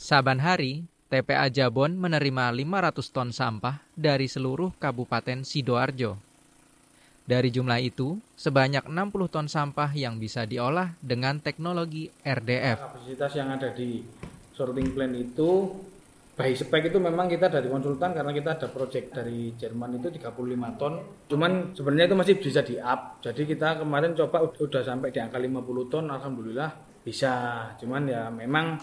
Saban 0.02 0.42
hari, 0.42 0.90
TPA 1.14 1.54
Jabon 1.54 1.94
menerima 1.94 2.50
500 2.50 3.14
ton 3.14 3.30
sampah 3.30 3.86
dari 3.94 4.26
seluruh 4.26 4.74
Kabupaten 4.82 5.46
Sidoarjo. 5.46 6.18
Dari 7.30 7.54
jumlah 7.54 7.86
itu, 7.86 8.18
sebanyak 8.34 8.90
60 8.90 9.30
ton 9.30 9.46
sampah 9.46 9.94
yang 9.94 10.18
bisa 10.18 10.50
diolah 10.50 10.98
dengan 11.06 11.38
teknologi 11.38 12.10
RDF. 12.26 12.82
Kapasitas 12.82 13.32
yang 13.38 13.54
ada 13.54 13.70
di 13.70 14.02
sorting 14.58 14.90
plant 14.90 15.14
itu 15.14 15.70
by 16.36 16.52
spek 16.56 16.90
itu 16.90 16.98
memang 16.98 17.28
kita 17.28 17.52
dari 17.52 17.68
konsultan 17.68 18.16
karena 18.16 18.32
kita 18.32 18.56
ada 18.58 18.68
project 18.72 19.14
dari 19.14 19.54
Jerman 19.54 20.00
itu 20.00 20.08
35 20.10 20.80
ton. 20.80 20.94
Cuman 21.28 21.76
sebenarnya 21.76 22.08
itu 22.10 22.18
masih 22.18 22.36
bisa 22.40 22.62
di 22.64 22.80
up. 22.80 23.20
Jadi 23.20 23.44
kita 23.46 23.84
kemarin 23.84 24.16
coba 24.16 24.48
udah 24.48 24.82
sampai 24.82 25.12
di 25.12 25.20
angka 25.20 25.38
50 25.38 25.92
ton 25.92 26.06
alhamdulillah 26.08 26.70
bisa. 27.04 27.34
Cuman 27.78 28.08
ya 28.08 28.32
memang 28.32 28.80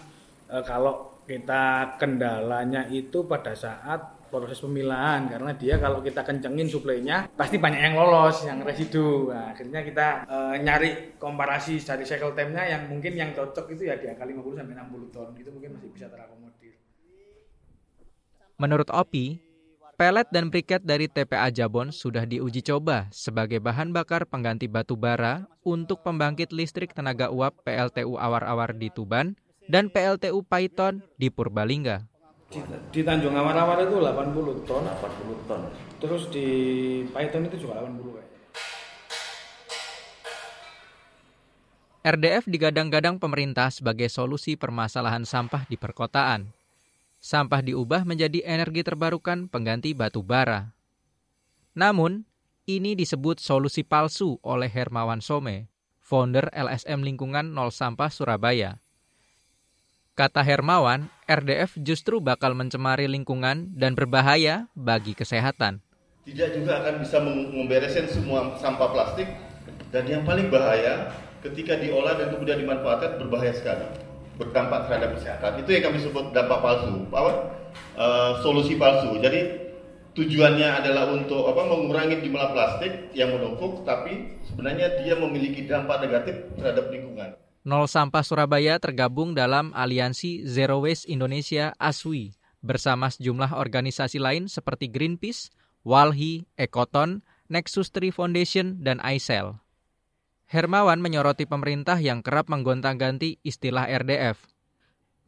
e, 0.46 0.56
kalau 0.62 1.24
kita 1.24 1.96
kendalanya 2.00 2.88
itu 2.88 3.24
pada 3.28 3.52
saat 3.52 4.18
proses 4.28 4.60
pemilahan 4.60 5.24
karena 5.24 5.56
dia 5.56 5.80
kalau 5.80 6.04
kita 6.04 6.20
kencengin 6.20 6.68
suplainya 6.68 7.32
pasti 7.32 7.56
banyak 7.56 7.80
yang 7.80 7.96
lolos 7.96 8.44
yang 8.44 8.60
residu 8.60 9.32
nah, 9.32 9.56
akhirnya 9.56 9.80
kita 9.80 10.28
e, 10.28 10.36
nyari 10.60 10.90
komparasi 11.16 11.80
dari 11.80 12.04
cycle 12.04 12.36
time-nya 12.36 12.76
yang 12.76 12.82
mungkin 12.92 13.16
yang 13.16 13.32
cocok 13.32 13.72
itu 13.72 13.88
ya 13.88 13.96
di 13.96 14.04
angka 14.04 14.28
50 14.28 14.60
sampai 14.60 14.76
60 14.76 15.16
ton 15.16 15.28
itu 15.32 15.48
mungkin 15.48 15.80
masih 15.80 15.88
bisa 15.88 16.06
terakomodir 16.12 16.76
Menurut 18.58 18.90
Opi, 18.90 19.38
pelet 19.94 20.26
dan 20.34 20.50
briket 20.50 20.82
dari 20.82 21.06
TPA 21.06 21.46
Jabon 21.54 21.94
sudah 21.94 22.26
diuji 22.26 22.58
coba 22.66 23.06
sebagai 23.14 23.62
bahan 23.62 23.94
bakar 23.94 24.26
pengganti 24.26 24.66
batu 24.66 24.98
bara 24.98 25.46
untuk 25.62 26.02
pembangkit 26.02 26.50
listrik 26.50 26.90
tenaga 26.90 27.30
uap 27.30 27.62
PLTU 27.62 28.18
Awar-Awar 28.18 28.74
di 28.74 28.90
Tuban 28.90 29.38
dan 29.70 29.86
PLTU 29.86 30.42
Python 30.42 31.06
di 31.14 31.30
Purbalingga. 31.30 32.02
Di, 32.50 32.58
di 32.90 33.06
Tanjung 33.06 33.38
Awar-Awar 33.38 33.86
itu 33.86 34.02
80 34.02 34.66
ton. 34.66 34.82
80 34.90 35.46
ton. 35.46 35.62
Terus 36.02 36.26
di 36.26 36.46
Python 37.14 37.46
itu 37.46 37.62
juga 37.62 37.86
80 37.86 38.10
kayak. 38.10 38.30
RDF 42.10 42.44
digadang-gadang 42.50 43.22
pemerintah 43.22 43.70
sebagai 43.70 44.10
solusi 44.10 44.58
permasalahan 44.58 45.22
sampah 45.22 45.62
di 45.70 45.78
perkotaan 45.78 46.57
sampah 47.28 47.60
diubah 47.60 48.08
menjadi 48.08 48.40
energi 48.48 48.80
terbarukan 48.80 49.52
pengganti 49.52 49.92
batu 49.92 50.24
bara. 50.24 50.72
Namun, 51.76 52.24
ini 52.64 52.96
disebut 52.96 53.36
solusi 53.36 53.84
palsu 53.84 54.40
oleh 54.40 54.72
Hermawan 54.72 55.20
Some, 55.20 55.68
founder 56.00 56.48
LSM 56.56 57.04
Lingkungan 57.04 57.52
Nol 57.52 57.68
Sampah 57.68 58.08
Surabaya. 58.08 58.80
Kata 60.16 60.40
Hermawan, 60.40 61.12
RDF 61.28 61.76
justru 61.84 62.18
bakal 62.24 62.56
mencemari 62.56 63.04
lingkungan 63.04 63.76
dan 63.76 63.92
berbahaya 63.92 64.72
bagi 64.72 65.12
kesehatan. 65.12 65.84
Tidak 66.24 66.56
juga 66.56 66.80
akan 66.80 66.94
bisa 67.04 67.20
membereskan 67.20 68.08
semua 68.08 68.56
sampah 68.56 68.88
plastik 68.88 69.28
dan 69.92 70.08
yang 70.08 70.24
paling 70.24 70.48
bahaya 70.48 71.12
ketika 71.44 71.76
diolah 71.76 72.16
dan 72.16 72.32
kemudian 72.34 72.58
dimanfaatkan 72.58 73.20
berbahaya 73.20 73.54
sekali 73.54 74.07
berdampak 74.38 74.86
terhadap 74.86 75.18
kesehatan. 75.18 75.60
Itu 75.60 75.70
yang 75.74 75.90
kami 75.90 75.98
sebut 76.00 76.30
dampak 76.30 76.58
palsu, 76.62 77.04
apa? 77.10 77.32
Uh, 77.98 78.30
solusi 78.40 78.78
palsu. 78.78 79.18
Jadi 79.18 79.68
tujuannya 80.14 80.78
adalah 80.78 81.10
untuk 81.12 81.50
apa? 81.50 81.66
Mengurangi 81.66 82.22
jumlah 82.22 82.54
plastik 82.54 83.10
yang 83.12 83.34
menumpuk, 83.34 83.82
tapi 83.82 84.38
sebenarnya 84.46 85.02
dia 85.02 85.18
memiliki 85.18 85.66
dampak 85.66 86.06
negatif 86.06 86.46
terhadap 86.54 86.88
lingkungan. 86.88 87.34
Nol 87.66 87.84
Sampah 87.84 88.24
Surabaya 88.24 88.80
tergabung 88.80 89.36
dalam 89.36 89.74
aliansi 89.76 90.46
Zero 90.48 90.80
Waste 90.80 91.10
Indonesia 91.10 91.76
ASWI 91.76 92.32
bersama 92.64 93.12
sejumlah 93.12 93.52
organisasi 93.52 94.16
lain 94.22 94.48
seperti 94.48 94.88
Greenpeace, 94.88 95.52
Walhi, 95.84 96.48
Ekoton, 96.56 97.20
Nexus 97.50 97.92
Tree 97.92 98.14
Foundation, 98.14 98.80
dan 98.80 99.02
ICEL. 99.04 99.58
Hermawan 100.48 100.96
menyoroti 101.04 101.44
pemerintah 101.44 102.00
yang 102.00 102.24
kerap 102.24 102.48
menggonta-ganti 102.48 103.36
istilah 103.44 103.84
RDF. 103.84 104.40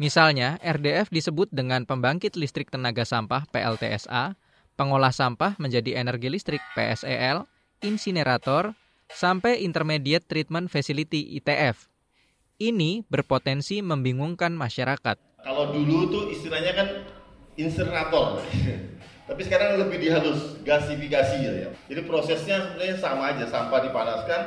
Misalnya, 0.01 0.57
RDF 0.65 1.13
disebut 1.13 1.53
dengan 1.53 1.85
pembangkit 1.85 2.41
listrik 2.41 2.73
tenaga 2.73 3.05
sampah 3.05 3.45
PLTSA, 3.53 4.33
pengolah 4.81 5.13
sampah 5.13 5.61
menjadi 5.61 6.01
energi 6.01 6.33
listrik 6.33 6.65
PSEL, 6.73 7.45
insinerator, 7.85 8.73
sampai 9.13 9.61
Intermediate 9.61 10.25
Treatment 10.25 10.73
Facility 10.73 11.37
ITF. 11.37 11.93
Ini 12.57 13.05
berpotensi 13.05 13.85
membingungkan 13.85 14.57
masyarakat. 14.57 15.21
Kalau 15.45 15.69
dulu 15.69 16.09
tuh 16.09 16.25
istilahnya 16.33 16.73
kan 16.73 16.89
insinerator. 17.61 18.41
Tapi 19.29 19.41
sekarang 19.45 19.85
lebih 19.85 20.01
dihalus, 20.01 20.59
gasifikasi 20.65 21.37
ya. 21.45 21.69
Jadi 21.93 22.01
prosesnya 22.09 22.73
sebenarnya 22.73 22.97
sama 22.97 23.37
aja, 23.37 23.45
sampah 23.47 23.85
dipanaskan, 23.85 24.41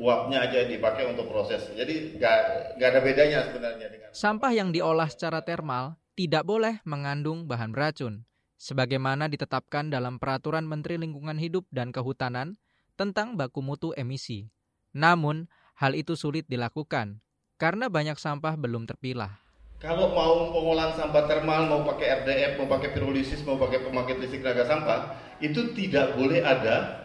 uapnya 0.00 0.48
aja 0.48 0.64
dipakai 0.64 1.10
untuk 1.10 1.28
proses. 1.28 1.68
Jadi 1.72 2.16
nggak 2.16 2.38
nggak 2.78 2.88
ada 2.88 3.00
bedanya 3.00 3.38
sebenarnya 3.48 3.86
dengan 3.88 4.08
sampah 4.12 4.52
yang 4.52 4.70
diolah 4.70 5.08
secara 5.08 5.40
termal 5.44 5.96
tidak 6.12 6.44
boleh 6.44 6.84
mengandung 6.84 7.48
bahan 7.48 7.72
beracun, 7.72 8.28
sebagaimana 8.60 9.32
ditetapkan 9.32 9.88
dalam 9.88 10.20
Peraturan 10.20 10.68
Menteri 10.68 11.00
Lingkungan 11.00 11.40
Hidup 11.40 11.64
dan 11.72 11.88
Kehutanan 11.88 12.60
tentang 13.00 13.34
baku 13.40 13.64
mutu 13.64 13.96
emisi. 13.96 14.52
Namun, 14.92 15.48
hal 15.80 15.96
itu 15.96 16.12
sulit 16.12 16.44
dilakukan 16.52 17.24
karena 17.56 17.88
banyak 17.88 18.20
sampah 18.20 18.60
belum 18.60 18.84
terpilah. 18.84 19.40
Kalau 19.82 20.14
mau 20.14 20.54
pengolahan 20.54 20.94
sampah 20.94 21.26
termal, 21.26 21.66
mau 21.66 21.82
pakai 21.82 22.22
RDF, 22.22 22.60
mau 22.62 22.70
pakai 22.70 22.94
pirolisis, 22.94 23.42
mau 23.42 23.58
pakai 23.58 23.82
pembangkit 23.82 24.22
listrik 24.22 24.46
tenaga 24.46 24.62
sampah, 24.62 24.98
itu 25.42 25.74
tidak 25.74 26.14
boleh 26.14 26.38
ada 26.38 27.02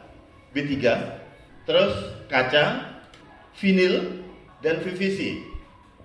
B3, 0.54 0.78
terus 1.68 1.94
kaca, 2.32 2.96
vinil, 3.60 4.24
dan 4.64 4.80
PVC. 4.80 5.44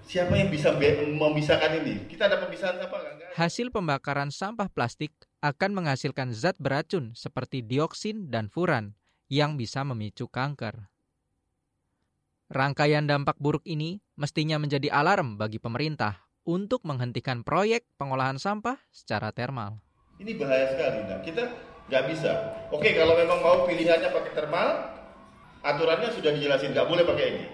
Siapa 0.03 0.35
yang 0.35 0.51
bisa 0.51 0.75
memisahkan 0.75 1.79
ini? 1.79 2.11
Kita 2.11 2.27
ada 2.27 2.43
pemisahan 2.43 2.83
apa? 2.83 2.99
Enggak? 2.99 3.31
Hasil 3.39 3.71
pembakaran 3.71 4.35
sampah 4.35 4.67
plastik 4.67 5.15
akan 5.39 5.79
menghasilkan 5.79 6.35
zat 6.35 6.59
beracun 6.59 7.15
seperti 7.15 7.63
dioksin 7.63 8.27
dan 8.27 8.51
furan 8.51 8.99
yang 9.31 9.55
bisa 9.55 9.87
memicu 9.87 10.27
kanker. 10.27 10.91
Rangkaian 12.53 13.07
dampak 13.09 13.39
buruk 13.41 13.65
ini 13.65 14.03
mestinya 14.19 14.61
menjadi 14.61 14.93
alarm 14.93 15.41
bagi 15.41 15.57
pemerintah 15.57 16.27
untuk 16.43 16.83
menghentikan 16.85 17.47
proyek 17.47 17.87
pengolahan 17.97 18.37
sampah 18.37 18.77
secara 18.93 19.31
termal. 19.31 19.81
Ini 20.19 20.37
bahaya 20.37 20.67
sekali. 20.75 20.99
Nah, 21.09 21.19
kita 21.25 21.43
nggak 21.89 22.05
bisa. 22.13 22.33
Oke, 22.75 22.93
kalau 22.93 23.17
memang 23.17 23.41
mau 23.41 23.65
pilihannya 23.65 24.11
pakai 24.13 24.33
termal, 24.37 24.69
aturannya 25.63 26.11
sudah 26.11 26.31
dijelasin, 26.35 26.75
nggak 26.75 26.89
boleh 26.91 27.07
pakai 27.07 27.27
ini. 27.33 27.45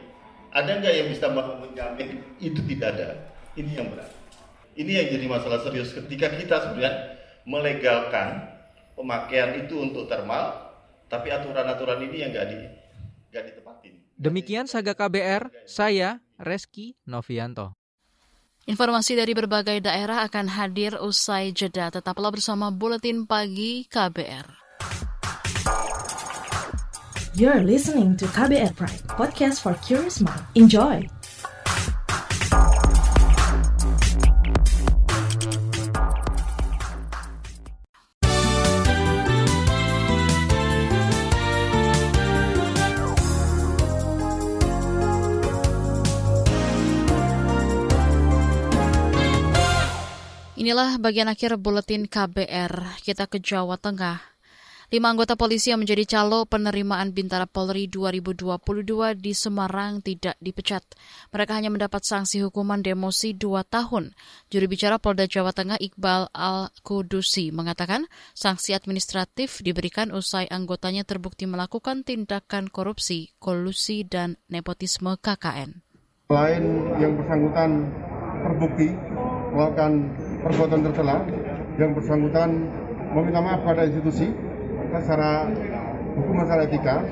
Ada 0.53 0.81
nggak 0.81 0.92
yang 0.97 1.09
bisa 1.12 1.27
menjamin 1.33 2.09
itu 2.49 2.61
tidak 2.75 2.88
ada? 2.97 3.09
Ini 3.55 3.71
yang 3.77 3.88
berat. 3.92 4.11
Ini 4.79 4.92
yang 4.94 5.07
jadi 5.18 5.27
masalah 5.27 5.61
serius 5.62 5.90
ketika 5.92 6.31
kita 6.33 6.57
sebenarnya 6.62 6.92
melegalkan 7.44 8.47
pemakaian 8.94 9.59
itu 9.59 9.81
untuk 9.83 10.07
termal, 10.07 10.71
tapi 11.11 11.35
aturan-aturan 11.35 11.99
ini 12.07 12.16
yang 12.23 12.31
nggak 12.31 12.47
di 12.47 12.59
nggak 13.35 13.44
ditepatin. 13.53 13.94
Demikian 14.18 14.66
Saga 14.66 14.94
KBR, 14.94 15.51
saya 15.66 16.23
Reski 16.38 16.94
Novianto. 17.07 17.75
Informasi 18.68 19.16
dari 19.16 19.33
berbagai 19.33 19.81
daerah 19.81 20.29
akan 20.29 20.47
hadir 20.53 21.01
usai 21.01 21.57
jeda. 21.57 21.88
Tetaplah 21.88 22.29
bersama 22.29 22.68
Buletin 22.68 23.25
Pagi 23.25 23.88
KBR. 23.88 24.67
You're 27.38 27.62
listening 27.62 28.18
to 28.18 28.27
KBR 28.27 28.74
Pride, 28.74 28.98
podcast 29.14 29.62
for 29.62 29.79
curious 29.87 30.18
mind. 30.18 30.42
Enjoy! 30.59 31.07
Inilah 50.59 50.98
bagian 50.98 51.31
akhir 51.31 51.55
buletin 51.62 52.11
KBR. 52.11 52.98
Kita 53.07 53.31
ke 53.31 53.38
Jawa 53.38 53.79
Tengah. 53.79 54.38
Lima 54.88 55.12
anggota 55.12 55.37
polisi 55.37 55.68
yang 55.68 55.85
menjadi 55.85 56.16
calo 56.16 56.48
penerimaan 56.48 57.12
Bintara 57.12 57.44
Polri 57.44 57.92
2022 57.92 59.20
di 59.20 59.37
Semarang 59.37 60.01
tidak 60.01 60.40
dipecat. 60.40 60.81
Mereka 61.29 61.53
hanya 61.61 61.68
mendapat 61.68 62.09
sanksi 62.09 62.40
hukuman 62.40 62.81
demosi 62.81 63.37
dua 63.37 63.68
tahun. 63.68 64.16
Juru 64.48 64.64
bicara 64.64 64.96
Polda 64.96 65.29
Jawa 65.29 65.53
Tengah 65.53 65.77
Iqbal 65.77 66.33
Al-Kudusi 66.33 67.53
mengatakan 67.53 68.09
sanksi 68.33 68.72
administratif 68.72 69.61
diberikan 69.61 70.09
usai 70.09 70.48
anggotanya 70.48 71.05
terbukti 71.05 71.44
melakukan 71.44 72.01
tindakan 72.01 72.72
korupsi, 72.72 73.37
kolusi, 73.37 74.09
dan 74.09 74.40
nepotisme 74.48 75.20
KKN. 75.20 75.85
Selain 76.33 76.64
yang 76.96 77.12
bersangkutan 77.12 77.92
terbukti 78.40 78.88
melakukan 79.53 80.16
perbuatan 80.48 80.81
tercela 80.81 81.20
yang 81.77 81.92
bersangkutan 81.92 82.48
meminta 83.12 83.40
maaf 83.44 83.61
pada 83.68 83.85
institusi 83.85 84.47
secara 84.90 85.46
hukum 86.16 86.35
masalah 86.40 86.64
etika 86.64 87.05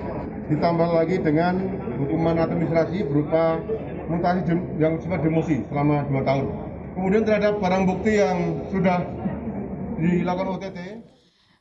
ditambah 0.47 0.89
lagi 0.95 1.17
dengan 1.21 1.59
hukuman 1.99 2.39
administrasi 2.39 3.03
berupa 3.07 3.59
mutasi 4.07 4.55
yang 4.79 4.95
sifat 5.03 5.21
demosi 5.27 5.62
selama 5.67 6.07
dua 6.07 6.23
tahun. 6.23 6.47
Kemudian 6.97 7.23
terhadap 7.27 7.61
barang 7.61 7.83
bukti 7.85 8.12
yang 8.17 8.39
sudah 8.73 9.05
dilakukan 10.01 10.49
OTT. 10.57 10.79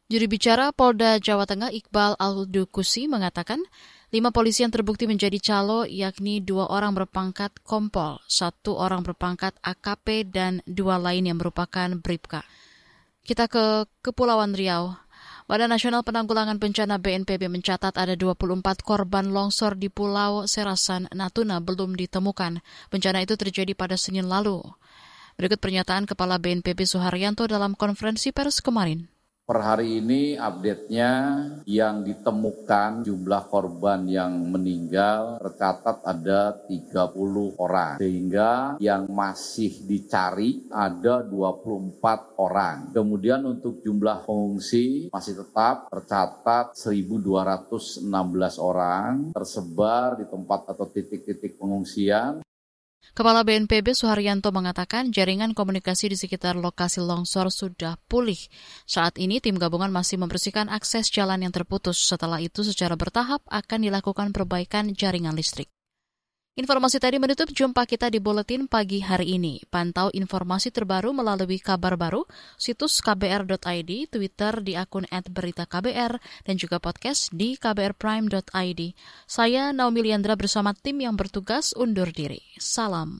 Juri 0.06 0.28
bicara 0.30 0.70
Polda 0.70 1.18
Jawa 1.18 1.50
Tengah 1.50 1.74
Iqbal 1.74 2.14
Al-Dukusi 2.22 3.10
mengatakan 3.10 3.58
Lima 4.16 4.32
polisi 4.32 4.64
yang 4.64 4.72
terbukti 4.72 5.12
menjadi 5.12 5.36
calo 5.44 5.84
yakni 5.84 6.40
dua 6.40 6.72
orang 6.72 6.96
berpangkat 6.96 7.60
kompol, 7.68 8.24
satu 8.32 8.80
orang 8.80 9.04
berpangkat 9.04 9.60
AKP, 9.60 10.32
dan 10.32 10.64
dua 10.64 10.96
lain 10.96 11.28
yang 11.28 11.36
merupakan 11.36 11.92
bribka. 12.00 12.40
Kita 13.28 13.52
ke 13.52 13.84
Kepulauan 14.00 14.56
Riau. 14.56 14.96
Badan 15.46 15.70
Nasional 15.70 16.02
Penanggulangan 16.02 16.58
Bencana 16.58 16.98
BNPB 16.98 17.54
mencatat 17.54 17.94
ada 18.02 18.18
24 18.18 18.82
korban 18.82 19.30
longsor 19.30 19.78
di 19.78 19.94
Pulau 19.94 20.50
Serasan, 20.50 21.06
Natuna 21.14 21.62
belum 21.62 21.94
ditemukan. 21.94 22.66
Bencana 22.90 23.22
itu 23.22 23.38
terjadi 23.38 23.78
pada 23.78 23.94
Senin 23.94 24.26
lalu. 24.26 24.66
Berikut 25.38 25.62
pernyataan 25.62 26.10
Kepala 26.10 26.42
BNPB 26.42 26.90
Suharyanto 26.90 27.46
dalam 27.46 27.78
konferensi 27.78 28.34
pers 28.34 28.58
kemarin. 28.58 29.06
Per 29.46 29.62
hari 29.62 30.02
ini 30.02 30.34
update-nya 30.42 31.14
yang 31.70 32.02
ditemukan 32.02 33.06
jumlah 33.06 33.46
korban 33.46 34.10
yang 34.10 34.34
meninggal 34.50 35.38
tercatat 35.38 36.02
ada 36.02 36.66
30 36.66 37.54
orang. 37.62 38.02
Sehingga 38.02 38.82
yang 38.82 39.06
masih 39.06 39.86
dicari 39.86 40.66
ada 40.74 41.22
24 41.22 42.42
orang. 42.42 42.90
Kemudian 42.90 43.46
untuk 43.46 43.86
jumlah 43.86 44.26
pengungsi 44.26 45.14
masih 45.14 45.38
tetap 45.38 45.94
tercatat 45.94 46.74
1.216 46.74 48.02
orang 48.58 49.30
tersebar 49.30 50.18
di 50.18 50.26
tempat 50.26 50.74
atau 50.74 50.90
titik-titik 50.90 51.62
pengungsian. 51.62 52.42
Kepala 53.14 53.46
BNPB 53.46 53.94
Suharyanto 53.94 54.50
mengatakan 54.50 55.14
jaringan 55.14 55.54
komunikasi 55.54 56.10
di 56.10 56.18
sekitar 56.18 56.56
lokasi 56.56 57.04
longsor 57.04 57.52
sudah 57.52 58.00
pulih. 58.08 58.40
Saat 58.88 59.20
ini 59.20 59.44
tim 59.44 59.60
gabungan 59.60 59.92
masih 59.92 60.16
membersihkan 60.16 60.72
akses 60.72 61.12
jalan 61.12 61.44
yang 61.44 61.52
terputus. 61.52 62.00
Setelah 62.00 62.40
itu 62.40 62.64
secara 62.64 62.96
bertahap 62.96 63.44
akan 63.52 63.80
dilakukan 63.84 64.32
perbaikan 64.32 64.96
jaringan 64.96 65.36
listrik. 65.36 65.75
Informasi 66.56 67.04
tadi 67.04 67.20
menutup 67.20 67.52
jumpa 67.52 67.84
kita 67.84 68.08
di 68.08 68.24
Buletin 68.24 68.72
Pagi 68.72 69.04
hari 69.04 69.36
ini. 69.36 69.60
Pantau 69.68 70.08
informasi 70.16 70.72
terbaru 70.72 71.12
melalui 71.12 71.60
kabar 71.60 72.00
baru, 72.00 72.24
situs 72.56 73.04
kbr.id, 73.04 73.92
Twitter 74.08 74.64
di 74.64 74.80
akun 74.80 75.04
@beritaKBR, 75.12 76.16
dan 76.48 76.56
juga 76.56 76.80
podcast 76.80 77.36
di 77.36 77.60
kbrprime.id. 77.60 78.82
Saya 79.28 79.76
Naomi 79.76 80.08
Liandra 80.08 80.40
bersama 80.40 80.72
tim 80.72 81.04
yang 81.04 81.20
bertugas 81.20 81.76
undur 81.76 82.08
diri. 82.16 82.40
Salam. 82.56 83.20